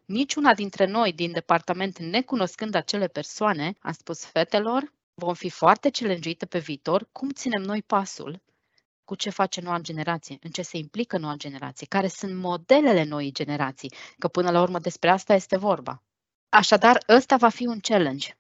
Niciuna 0.07 0.55
dintre 0.55 0.87
noi 0.87 1.12
din 1.12 1.33
departament, 1.33 1.99
necunoscând 1.99 2.75
acele 2.75 3.09
persoane, 3.09 3.75
a 3.81 3.93
spus 3.93 4.25
fetelor, 4.25 4.93
vom 5.14 5.35
fi 5.35 5.50
foarte 5.50 5.90
challenge 5.90 6.35
pe 6.49 6.59
viitor, 6.59 7.09
cum 7.12 7.28
ținem 7.31 7.62
noi 7.62 7.83
pasul? 7.83 8.43
Cu 9.05 9.14
ce 9.14 9.31
face 9.31 9.61
noua 9.61 9.78
generație, 9.78 10.38
în 10.43 10.50
ce 10.50 10.62
se 10.62 10.76
implică 10.76 11.19
noua 11.19 11.35
generație, 11.37 11.87
care 11.87 12.09
sunt 12.09 12.35
modelele 12.35 13.05
noii 13.05 13.33
generații, 13.33 13.93
că 14.19 14.28
până 14.28 14.50
la 14.50 14.61
urmă 14.61 14.78
despre 14.78 15.11
asta 15.11 15.35
este 15.35 15.57
vorba. 15.57 16.02
Așadar, 16.56 16.98
ăsta 17.08 17.36
va 17.36 17.48
fi 17.48 17.66
un 17.66 17.80
challenge. 17.80 18.38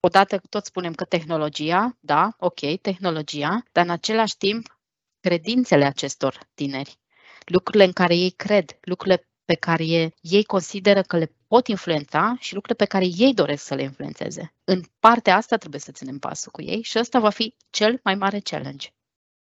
Odată 0.00 0.40
tot 0.48 0.64
spunem 0.64 0.94
că 0.94 1.04
tehnologia, 1.04 1.96
da, 2.00 2.34
ok, 2.38 2.80
tehnologia, 2.80 3.62
dar 3.72 3.84
în 3.84 3.90
același 3.90 4.36
timp 4.36 4.80
credințele 5.20 5.84
acestor 5.84 6.38
tineri, 6.54 6.98
lucrurile 7.44 7.84
în 7.84 7.92
care 7.92 8.14
ei 8.14 8.30
cred, 8.30 8.78
lucrurile 8.80 9.28
pe 9.44 9.54
care 9.54 9.84
ei 10.20 10.44
consideră 10.44 11.02
că 11.02 11.16
le 11.16 11.34
pot 11.46 11.66
influența 11.66 12.36
și 12.40 12.54
lucrurile 12.54 12.84
pe 12.84 12.92
care 12.92 13.04
ei 13.16 13.34
doresc 13.34 13.64
să 13.64 13.74
le 13.74 13.82
influențeze. 13.82 14.54
În 14.64 14.82
partea 14.98 15.36
asta 15.36 15.56
trebuie 15.56 15.80
să 15.80 15.92
ținem 15.92 16.18
pasul 16.18 16.52
cu 16.52 16.62
ei 16.62 16.82
și 16.82 16.98
ăsta 16.98 17.18
va 17.18 17.30
fi 17.30 17.54
cel 17.70 18.00
mai 18.02 18.14
mare 18.14 18.40
challenge. 18.40 18.88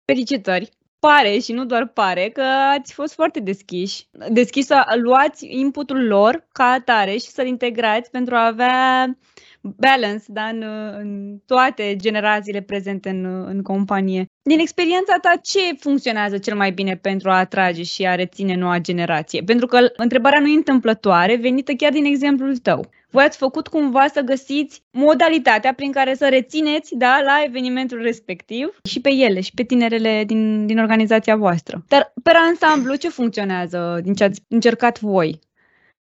Felicitări! 0.04 0.79
Pare 1.00 1.38
și 1.38 1.52
nu 1.52 1.64
doar 1.64 1.86
pare 1.86 2.28
că 2.28 2.42
ați 2.42 2.92
fost 2.92 3.14
foarte 3.14 3.40
deschiși. 3.40 4.06
Deschis 4.28 4.66
să 4.66 4.84
luați 5.02 5.46
inputul 5.48 6.06
lor 6.06 6.46
ca 6.52 6.64
atare 6.64 7.12
și 7.12 7.30
să-l 7.30 7.46
integrați 7.46 8.10
pentru 8.10 8.34
a 8.34 8.46
avea 8.46 9.16
balance 9.60 10.24
da, 10.26 10.42
în, 10.42 10.62
în 10.98 11.38
toate 11.46 11.96
generațiile 11.96 12.60
prezente 12.60 13.08
în, 13.08 13.24
în 13.24 13.62
companie. 13.62 14.26
Din 14.42 14.58
experiența 14.58 15.16
ta, 15.20 15.32
ce 15.42 15.58
funcționează 15.78 16.38
cel 16.38 16.56
mai 16.56 16.70
bine 16.70 16.96
pentru 16.96 17.30
a 17.30 17.38
atrage 17.38 17.82
și 17.82 18.06
a 18.06 18.14
reține 18.14 18.54
noua 18.54 18.78
generație? 18.78 19.42
Pentru 19.42 19.66
că 19.66 19.78
întrebarea 19.96 20.40
nu 20.40 20.46
e 20.46 20.54
întâmplătoare, 20.54 21.36
venită 21.36 21.72
chiar 21.72 21.92
din 21.92 22.04
exemplul 22.04 22.56
tău. 22.56 22.88
Voi 23.10 23.24
ați 23.24 23.38
făcut 23.38 23.68
cumva 23.68 24.06
să 24.06 24.20
găsiți 24.20 24.82
modalitatea 24.90 25.74
prin 25.74 25.92
care 25.92 26.14
să 26.14 26.28
rețineți 26.28 26.94
da, 26.94 27.20
la 27.24 27.42
evenimentul 27.44 28.02
respectiv 28.02 28.78
și 28.88 29.00
pe 29.00 29.12
ele 29.12 29.40
și 29.40 29.54
pe 29.54 29.62
tinerele 29.62 30.24
din, 30.26 30.66
din 30.66 30.78
organizația 30.78 31.36
voastră. 31.36 31.84
Dar, 31.88 32.12
pe 32.22 32.30
ansamblu, 32.48 32.94
ce 32.94 33.08
funcționează 33.08 34.00
din 34.02 34.14
ce 34.14 34.24
ați 34.24 34.40
încercat 34.48 35.00
voi 35.00 35.38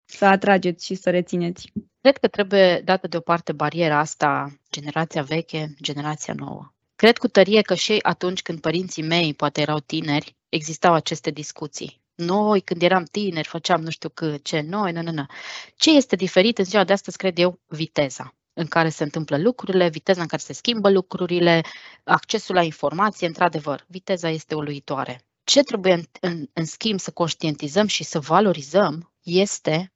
să 0.06 0.26
atrageți 0.26 0.86
și 0.86 0.96
să 0.96 1.10
rețineți? 1.10 1.72
Cred 2.04 2.18
că 2.18 2.28
trebuie 2.28 2.82
dată 2.86 3.08
deoparte 3.08 3.52
bariera 3.52 4.00
asta, 4.00 4.60
generația 4.72 5.22
veche, 5.22 5.74
generația 5.82 6.34
nouă. 6.34 6.74
Cred 6.96 7.18
cu 7.18 7.28
tărie 7.28 7.62
că 7.62 7.74
și 7.74 8.00
atunci 8.02 8.42
când 8.42 8.60
părinții 8.60 9.04
mei 9.04 9.34
poate 9.34 9.62
erau 9.62 9.80
tineri, 9.80 10.36
existau 10.50 10.94
aceste 10.94 11.32
discuții. 11.32 12.02
Noi, 12.16 12.62
când 12.62 12.82
eram 12.82 13.04
tineri, 13.04 13.48
făceam 13.48 13.82
nu 13.82 13.90
știu 13.90 14.10
cât, 14.10 14.44
ce, 14.44 14.62
noi, 14.62 14.92
nu, 14.92 15.02
nu, 15.02 15.12
nu. 15.12 15.26
Ce 15.76 15.92
este 15.92 16.16
diferit 16.16 16.58
în 16.58 16.64
ziua 16.64 16.84
de 16.84 16.94
astăzi, 16.94 17.18
cred 17.18 17.38
eu, 17.38 17.60
viteza 17.68 18.34
în 18.54 18.66
care 18.66 18.90
se 18.90 19.04
întâmplă 19.04 19.38
lucrurile, 19.38 19.90
viteza 19.90 20.22
în 20.22 20.28
care 20.28 20.42
se 20.42 20.54
schimbă 20.54 20.90
lucrurile, 20.90 21.62
accesul 22.04 22.56
la 22.56 22.64
informație, 22.64 23.28
într-adevăr, 23.28 23.86
viteza 23.88 24.30
este 24.30 24.56
uluitoare. 24.56 25.22
Ce 25.44 25.62
trebuie, 25.62 25.94
în, 25.94 26.04
în, 26.22 26.50
în 26.54 26.66
schimb, 26.66 27.00
să 27.00 27.12
conștientizăm 27.12 27.88
și 27.88 28.04
să 28.04 28.20
valorizăm 28.20 29.14
este 29.24 29.93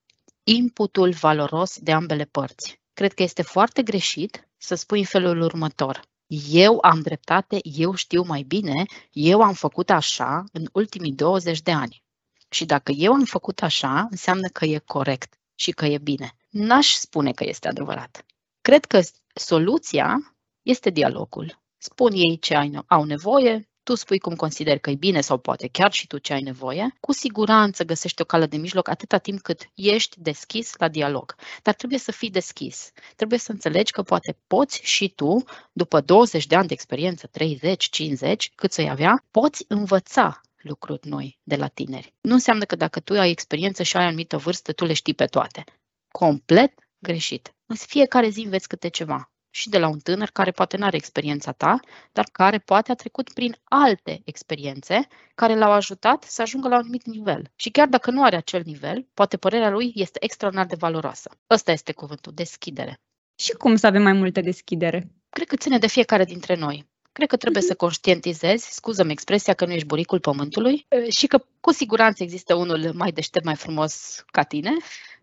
inputul 0.50 1.12
valoros 1.12 1.80
de 1.80 1.92
ambele 1.92 2.25
părți. 2.25 2.82
Cred 2.94 3.13
că 3.13 3.24
este 3.24 3.42
foarte 3.42 3.84
greșit 3.84 4.48
să 4.58 4.75
spui 4.75 5.00
în 5.00 5.06
felul 5.06 5.42
următor. 5.42 6.01
Eu 6.50 6.77
am 6.82 7.01
dreptate, 7.01 7.60
eu 7.62 7.96
știu 7.96 8.22
mai 8.22 8.42
bine, 8.42 8.86
eu 9.12 9.42
am 9.42 9.54
făcut 9.54 9.89
așa 9.89 10.44
în 10.51 10.68
ultimii 10.72 11.12
20 11.12 11.62
de 11.62 11.72
ani. 11.72 12.04
Și 12.50 12.66
dacă 12.66 12.92
eu 12.92 13.13
am 13.13 13.24
făcut 13.24 13.62
așa, 13.62 14.08
înseamnă 14.10 14.48
că 14.48 14.66
e 14.66 14.77
corect 14.77 15.39
și 15.56 15.72
că 15.72 15.86
e 15.86 15.98
bine. 15.98 16.36
N-aș 16.50 16.94
spune 16.94 17.32
că 17.32 17.44
este 17.48 17.68
adevărat. 17.68 18.25
Cred 18.62 18.86
că 18.86 19.01
soluția 19.34 20.36
este 20.62 20.89
dialogul. 20.89 21.62
Spun 21.77 22.12
ei 22.12 22.39
ce 22.39 22.84
au 22.88 23.04
nevoie, 23.04 23.70
tu 23.88 23.96
spui 23.96 24.20
cum 24.20 24.36
consideri 24.36 24.79
că 24.79 24.89
e 24.89 24.96
bine 24.96 25.22
sau 25.22 25.38
poate 25.38 25.67
chiar 25.67 25.91
și 25.91 26.08
tu 26.08 26.17
ce 26.17 26.34
ai 26.34 26.41
nevoie, 26.41 26.96
cu 27.00 27.12
siguranță 27.12 27.84
găsești 27.84 28.22
o 28.22 28.25
cale 28.25 28.46
de 28.46 28.58
mijloc 28.58 28.88
atâta 28.88 29.17
timp 29.17 29.41
cât 29.41 29.70
ești 29.74 30.22
deschis 30.22 30.74
la 30.77 30.88
dialog. 30.88 31.36
Dar 31.63 31.74
trebuie 31.74 32.00
să 32.00 32.12
fii 32.12 32.29
deschis. 32.29 32.91
Trebuie 33.15 33.39
să 33.39 33.51
înțelegi 33.51 33.91
că 33.91 34.01
poate 34.01 34.38
poți 34.48 34.82
și 34.84 35.10
tu, 35.10 35.44
după 35.72 36.01
20 36.01 36.48
de 36.48 36.56
ani 36.56 36.67
de 36.67 36.74
experiență, 36.74 37.27
30, 37.27 37.89
50, 37.89 38.51
cât 38.56 38.72
să-i 38.72 38.89
avea, 38.89 39.24
poți 39.32 39.65
învăța 39.67 40.41
lucruri 40.58 41.08
noi 41.08 41.39
de 41.44 41.56
la 41.56 41.67
tineri. 41.67 42.13
Nu 42.22 42.34
înseamnă 42.34 42.63
că 42.65 42.75
dacă 42.75 43.00
tu 43.00 43.13
ai 43.13 43.29
experiență 43.29 43.84
și 43.84 43.98
ai 43.98 44.06
anumită 44.06 44.38
vârstă, 44.38 44.72
tu 44.72 44.86
le 44.86 44.94
știi 44.94 45.13
pe 45.13 45.25
toate. 45.25 45.63
Complet 46.12 46.74
greșit. 47.00 47.53
În 47.65 47.75
fiecare 47.75 48.29
zi 48.29 48.41
înveți 48.41 48.67
câte 48.67 48.88
ceva 48.88 49.32
și 49.50 49.70
de 49.70 49.77
la 49.77 49.88
un 49.88 50.00
tânăr 50.00 50.30
care 50.30 50.51
poate 50.51 50.77
nu 50.77 50.86
are 50.86 50.96
experiența 50.96 51.51
ta, 51.51 51.80
dar 52.12 52.27
care 52.32 52.58
poate 52.58 52.92
a 52.92 52.96
trecut 52.96 53.34
prin 53.34 53.58
alte 53.63 54.22
experiențe 54.25 55.08
care 55.36 55.56
l-au 55.56 55.72
ajutat 55.72 56.24
să 56.24 56.42
ajungă 56.42 56.68
la 56.68 56.74
un 56.74 56.80
anumit 56.82 57.06
nivel. 57.06 57.51
Și 57.56 57.70
chiar 57.70 57.88
dacă 57.88 58.12
nu 58.12 58.24
are 58.24 58.36
acel 58.36 58.62
nivel, 58.66 59.08
poate 59.13 59.38
părerea 59.38 59.70
lui 59.70 59.92
este 59.96 60.18
extraordinar 60.22 60.66
de 60.66 60.75
valoroasă. 60.80 61.30
Ăsta 61.50 61.72
este 61.72 61.92
cuvântul, 61.92 62.34
deschidere. 62.34 63.00
Și 63.36 63.51
cum 63.51 63.75
să 63.75 63.88
avem 63.88 64.01
mai 64.01 64.13
multă 64.13 64.42
deschidere? 64.42 65.12
Cred 65.30 65.48
că 65.48 65.56
ține 65.56 65.77
de 65.77 65.88
fiecare 65.88 66.24
dintre 66.24 66.56
noi. 66.56 66.88
Cred 67.12 67.30
că 67.30 67.38
trebuie 67.38 67.63
să 67.63 67.75
conștientizezi, 67.75 68.74
scuză-mi 68.74 69.12
expresia 69.12 69.54
că 69.54 69.66
nu 69.66 69.72
ești 69.72 69.88
buricul 69.88 70.20
pământului 70.20 70.88
și 71.10 71.27
că 71.27 71.46
cu 71.60 71.72
siguranță 71.72 72.24
există 72.24 72.56
unul 72.56 72.92
mai 72.94 73.12
deștept, 73.12 73.46
mai 73.46 73.56
frumos 73.56 74.24
ca 74.32 74.44
tine. 74.44 74.72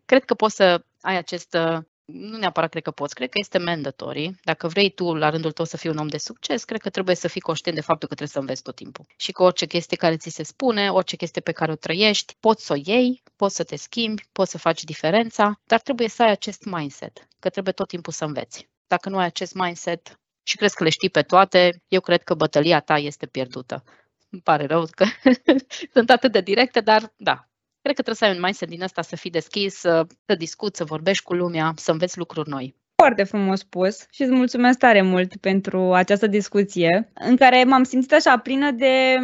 Cred 0.05 0.25
că 0.25 0.35
poți 0.35 0.55
să 0.55 0.85
ai 1.01 1.17
acest 1.17 1.57
nu 2.05 2.37
neapărat 2.37 2.71
cred 2.71 2.83
că 2.83 2.91
poți, 2.91 3.15
cred 3.15 3.29
că 3.29 3.39
este 3.39 3.59
mandatory. 3.59 4.35
Dacă 4.43 4.69
vrei 4.69 4.91
tu, 4.91 5.15
la 5.15 5.31
rândul 5.31 5.53
tău, 5.53 5.65
să 5.65 5.77
fii 5.77 5.91
un 5.91 5.97
om 5.97 6.07
de 6.07 6.19
succes, 6.19 6.65
cred 6.65 6.81
că 6.81 6.91
trebuie 6.91 7.15
să 7.15 7.29
fii 7.29 7.41
conștient 7.41 7.77
de 7.77 7.83
faptul 7.83 8.09
că 8.09 8.15
trebuie 8.15 8.29
să 8.29 8.39
înveți 8.39 8.63
tot 8.63 8.75
timpul. 8.75 9.07
Și 9.17 9.33
că 9.33 9.43
orice 9.43 9.67
chestie 9.67 9.97
care 9.97 10.17
ți 10.17 10.31
se 10.31 10.43
spune, 10.43 10.91
orice 10.91 11.17
chestie 11.17 11.41
pe 11.41 11.53
care 11.53 11.73
o 11.73 11.75
trăiești, 11.75 12.37
poți 12.41 12.67
să 12.67 12.73
o 12.73 12.77
iei, 12.85 13.23
poți 13.37 13.55
să 13.55 13.65
te 13.65 13.77
schimbi, 13.77 14.23
poți 14.33 14.51
să 14.51 14.59
faci 14.59 14.85
diferența, 14.85 15.61
dar 15.65 15.81
trebuie 15.81 16.09
să 16.09 16.23
ai 16.23 16.31
acest 16.31 16.65
mindset, 16.65 17.29
că 17.39 17.49
trebuie 17.49 17.73
tot 17.73 17.89
timpul 17.89 18.13
să 18.13 18.25
înveți. 18.25 18.69
Dacă 18.87 19.09
nu 19.09 19.19
ai 19.19 19.25
acest 19.25 19.55
mindset 19.55 20.21
și 20.43 20.57
crezi 20.57 20.75
că 20.75 20.85
le 20.85 20.91
știi 20.91 21.11
pe 21.11 21.23
toate, 21.23 21.83
eu 21.89 22.01
cred 22.01 22.23
că 22.23 22.35
bătălia 22.35 22.81
ta 22.81 22.99
este 22.99 23.27
pierdută. 23.27 23.85
Îmi 24.31 24.43
pare 24.43 24.67
rău 24.67 24.87
că 24.91 25.05
sunt 25.95 26.11
atât 26.11 26.33
de 26.33 26.41
directe, 26.41 26.81
dar 26.81 27.13
da, 27.17 27.49
Cred 27.85 27.97
că 27.97 28.03
trebuie 28.03 28.15
să 28.15 28.25
ai 28.25 28.37
un 28.37 28.45
mindset 28.45 28.69
din 28.69 28.83
asta, 28.83 29.03
să 29.03 29.17
fii 29.17 29.31
deschis, 29.31 29.75
să, 29.75 30.07
să 30.27 30.35
discuți, 30.35 30.79
să 30.79 30.85
vorbești 30.85 31.25
cu 31.25 31.35
lumea, 31.35 31.73
să 31.77 31.91
înveți 31.91 32.19
lucruri 32.19 32.49
noi. 32.49 32.75
Foarte 32.95 33.23
frumos 33.23 33.59
spus 33.59 34.07
și 34.11 34.23
îți 34.23 34.31
mulțumesc 34.31 34.79
tare 34.79 35.03
mult 35.03 35.37
pentru 35.37 35.93
această 35.93 36.27
discuție 36.27 37.11
în 37.15 37.37
care 37.37 37.65
m-am 37.65 37.83
simțit 37.83 38.13
așa 38.13 38.39
plină 38.39 38.71
de 38.71 39.19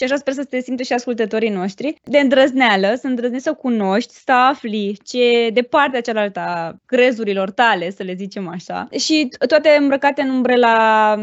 și 0.00 0.06
așa 0.06 0.16
sper 0.16 0.34
să 0.34 0.44
te 0.44 0.60
simtă 0.60 0.82
și 0.82 0.92
ascultătorii 0.92 1.48
noștri, 1.48 1.94
de 2.04 2.18
îndrăzneală, 2.18 2.94
să 3.00 3.06
îndrăznești 3.06 3.46
să 3.46 3.52
cunoști, 3.52 4.12
să 4.12 4.32
afli 4.32 4.98
ce 5.04 5.50
de 5.52 5.62
partea 5.62 6.00
cealaltă 6.00 6.40
a 6.40 6.74
crezurilor 6.86 7.50
tale, 7.50 7.90
să 7.90 8.02
le 8.02 8.14
zicem 8.14 8.48
așa. 8.48 8.88
Și 8.98 9.28
toate 9.48 9.76
îmbrăcate 9.80 10.22
în 10.22 10.28
umbrela 10.28 11.14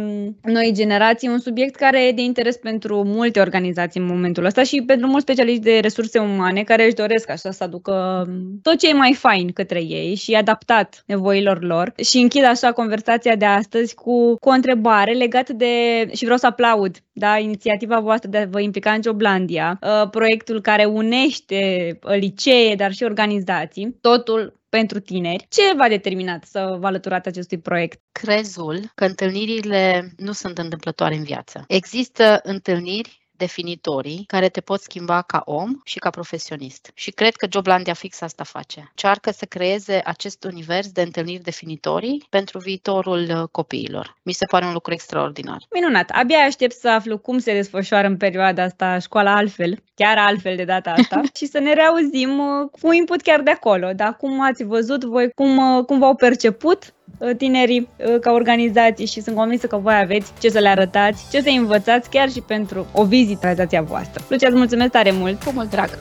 noi 0.43 0.71
generații, 0.73 1.27
un 1.27 1.39
subiect 1.39 1.75
care 1.75 2.07
e 2.07 2.11
de 2.11 2.21
interes 2.21 2.57
pentru 2.57 3.03
multe 3.03 3.39
organizații 3.39 3.99
în 3.99 4.05
momentul 4.05 4.45
ăsta 4.45 4.63
și 4.63 4.81
pentru 4.81 5.07
mulți 5.07 5.23
specialiști 5.23 5.61
de 5.61 5.79
resurse 5.79 6.19
umane 6.19 6.63
care 6.63 6.85
își 6.85 6.95
doresc 6.95 7.29
așa 7.29 7.51
să 7.51 7.63
aducă 7.63 8.25
tot 8.61 8.77
ce 8.77 8.89
e 8.89 8.93
mai 8.93 9.13
fain 9.13 9.51
către 9.51 9.79
ei 9.83 10.15
și 10.15 10.33
adaptat 10.33 11.03
nevoilor 11.05 11.63
lor. 11.63 11.93
Și 12.03 12.17
închid 12.17 12.43
așa 12.43 12.71
conversația 12.71 13.35
de 13.35 13.45
astăzi 13.45 13.95
cu, 13.95 14.35
cu 14.35 14.49
o 14.49 14.51
întrebare 14.51 15.11
legată 15.11 15.53
de, 15.53 15.65
și 16.13 16.23
vreau 16.23 16.37
să 16.37 16.45
aplaud, 16.45 16.95
da, 17.11 17.37
inițiativa 17.37 17.99
voastră 17.99 18.29
de 18.29 18.37
a 18.37 18.45
vă 18.45 18.59
implica 18.67 18.91
în 18.91 19.01
Joblandia, 19.01 19.79
uh, 19.81 20.09
proiectul 20.09 20.61
care 20.61 20.85
unește 20.85 21.91
uh, 22.03 22.15
licee, 22.19 22.75
dar 22.75 22.91
și 22.91 23.03
organizații, 23.03 23.97
totul 24.01 24.59
pentru 24.69 24.99
tineri. 24.99 25.45
Ce 25.49 25.61
v-a 25.75 25.87
determinat 25.87 26.43
să 26.43 26.77
vă 26.79 26.85
alăturați 26.85 27.27
acestui 27.27 27.57
proiect? 27.57 28.01
Crezul 28.11 28.79
că 28.95 29.05
întâlnirile 29.05 30.11
nu 30.17 30.31
sunt 30.31 30.57
întâmplătoare 30.57 31.15
în 31.15 31.23
viață. 31.23 31.63
Există 31.67 32.39
întâlniri 32.43 33.26
definitorii 33.37 34.23
care 34.27 34.49
te 34.49 34.61
pot 34.61 34.81
schimba 34.81 35.21
ca 35.21 35.41
om 35.45 35.81
și 35.83 35.99
ca 35.99 36.09
profesionist. 36.09 36.91
Și 36.93 37.11
cred 37.11 37.35
că 37.35 37.47
Joblandia 37.51 37.93
fix 37.93 38.21
asta 38.21 38.43
face. 38.43 38.91
Cearcă 38.95 39.31
să 39.31 39.45
creeze 39.45 40.01
acest 40.05 40.43
univers 40.43 40.91
de 40.91 41.01
întâlniri 41.01 41.43
definitorii 41.43 42.25
pentru 42.29 42.59
viitorul 42.59 43.27
uh, 43.29 43.43
copiilor. 43.51 44.17
Mi 44.23 44.33
se 44.33 44.45
pare 44.51 44.65
un 44.65 44.73
lucru 44.73 44.93
extraordinar. 44.93 45.57
Minunat! 45.73 46.09
Abia 46.09 46.37
aștept 46.37 46.75
să 46.75 46.89
aflu 46.89 47.17
cum 47.17 47.39
se 47.39 47.53
desfășoară 47.53 48.07
în 48.07 48.17
perioada 48.17 48.63
asta 48.63 48.99
școala 48.99 49.35
altfel, 49.35 49.83
chiar 49.95 50.17
altfel 50.17 50.55
de 50.55 50.63
data 50.63 50.91
asta, 50.91 51.21
și 51.37 51.45
să 51.45 51.59
ne 51.59 51.73
reauzim 51.73 52.39
uh, 52.39 52.69
cu 52.81 52.91
input 52.91 53.21
chiar 53.21 53.41
de 53.41 53.51
acolo. 53.51 53.91
Dar 53.93 54.15
cum 54.15 54.41
ați 54.41 54.63
văzut 54.63 55.03
voi, 55.03 55.31
cum, 55.31 55.57
uh, 55.57 55.85
cum 55.85 55.99
v-au 55.99 56.15
perceput 56.15 56.91
Uh, 56.91 56.96
tinerii 57.37 57.89
uh, 57.97 58.19
ca 58.19 58.31
organizații 58.31 59.05
și 59.05 59.21
sunt 59.21 59.35
convinsă 59.35 59.67
că 59.67 59.77
voi 59.77 59.99
aveți 60.01 60.31
ce 60.39 60.49
să 60.49 60.59
le 60.59 60.67
arătați, 60.67 61.23
ce 61.31 61.41
să 61.41 61.49
învățați 61.57 62.09
chiar 62.09 62.29
și 62.29 62.41
pentru 62.41 62.87
o 62.93 63.03
vizită 63.03 63.37
organizația 63.37 63.81
voastră. 63.81 64.23
Lucia, 64.29 64.47
îți 64.47 64.57
mulțumesc 64.57 64.91
tare 64.91 65.11
mult! 65.11 65.43
Cu 65.43 65.51
mult 65.53 65.69
drag! 65.69 65.99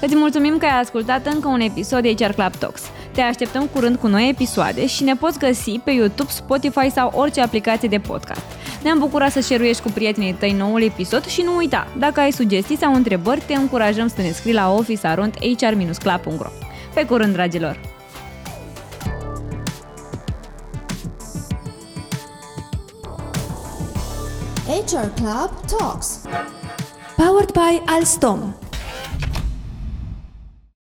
Îți 0.00 0.16
mulțumim 0.16 0.58
că 0.58 0.64
ai 0.64 0.80
ascultat 0.80 1.26
încă 1.26 1.48
un 1.48 1.60
episod 1.60 2.02
de 2.02 2.24
HR 2.24 2.30
Club 2.30 2.56
Talks. 2.56 2.82
Te 3.12 3.20
așteptăm 3.20 3.66
curând 3.66 3.96
cu 3.96 4.06
noi 4.06 4.28
episoade 4.28 4.86
și 4.86 5.02
ne 5.02 5.14
poți 5.14 5.38
găsi 5.38 5.80
pe 5.84 5.90
YouTube, 5.90 6.30
Spotify 6.30 6.90
sau 6.90 7.12
orice 7.14 7.40
aplicație 7.40 7.88
de 7.88 7.98
podcast. 7.98 8.44
Ne-am 8.82 8.98
bucurat 8.98 9.30
să 9.30 9.40
share 9.40 9.70
cu 9.82 9.90
prietenii 9.94 10.32
tăi 10.32 10.52
noul 10.52 10.82
episod 10.82 11.26
și 11.26 11.42
nu 11.42 11.56
uita, 11.56 11.86
dacă 11.98 12.20
ai 12.20 12.30
sugestii 12.30 12.76
sau 12.76 12.94
întrebări, 12.94 13.42
te 13.46 13.54
încurajăm 13.54 14.08
să 14.08 14.20
ne 14.20 14.30
scrii 14.30 14.52
la 14.52 14.74
office.hr-club.ro 14.74 16.50
Pe 16.94 17.04
curând, 17.04 17.32
dragilor! 17.32 18.01
HR 24.72 25.10
Club 25.18 25.50
Talks. 25.68 26.26
Powered 27.18 27.52
by 27.52 27.80
Alstom. 27.88 28.54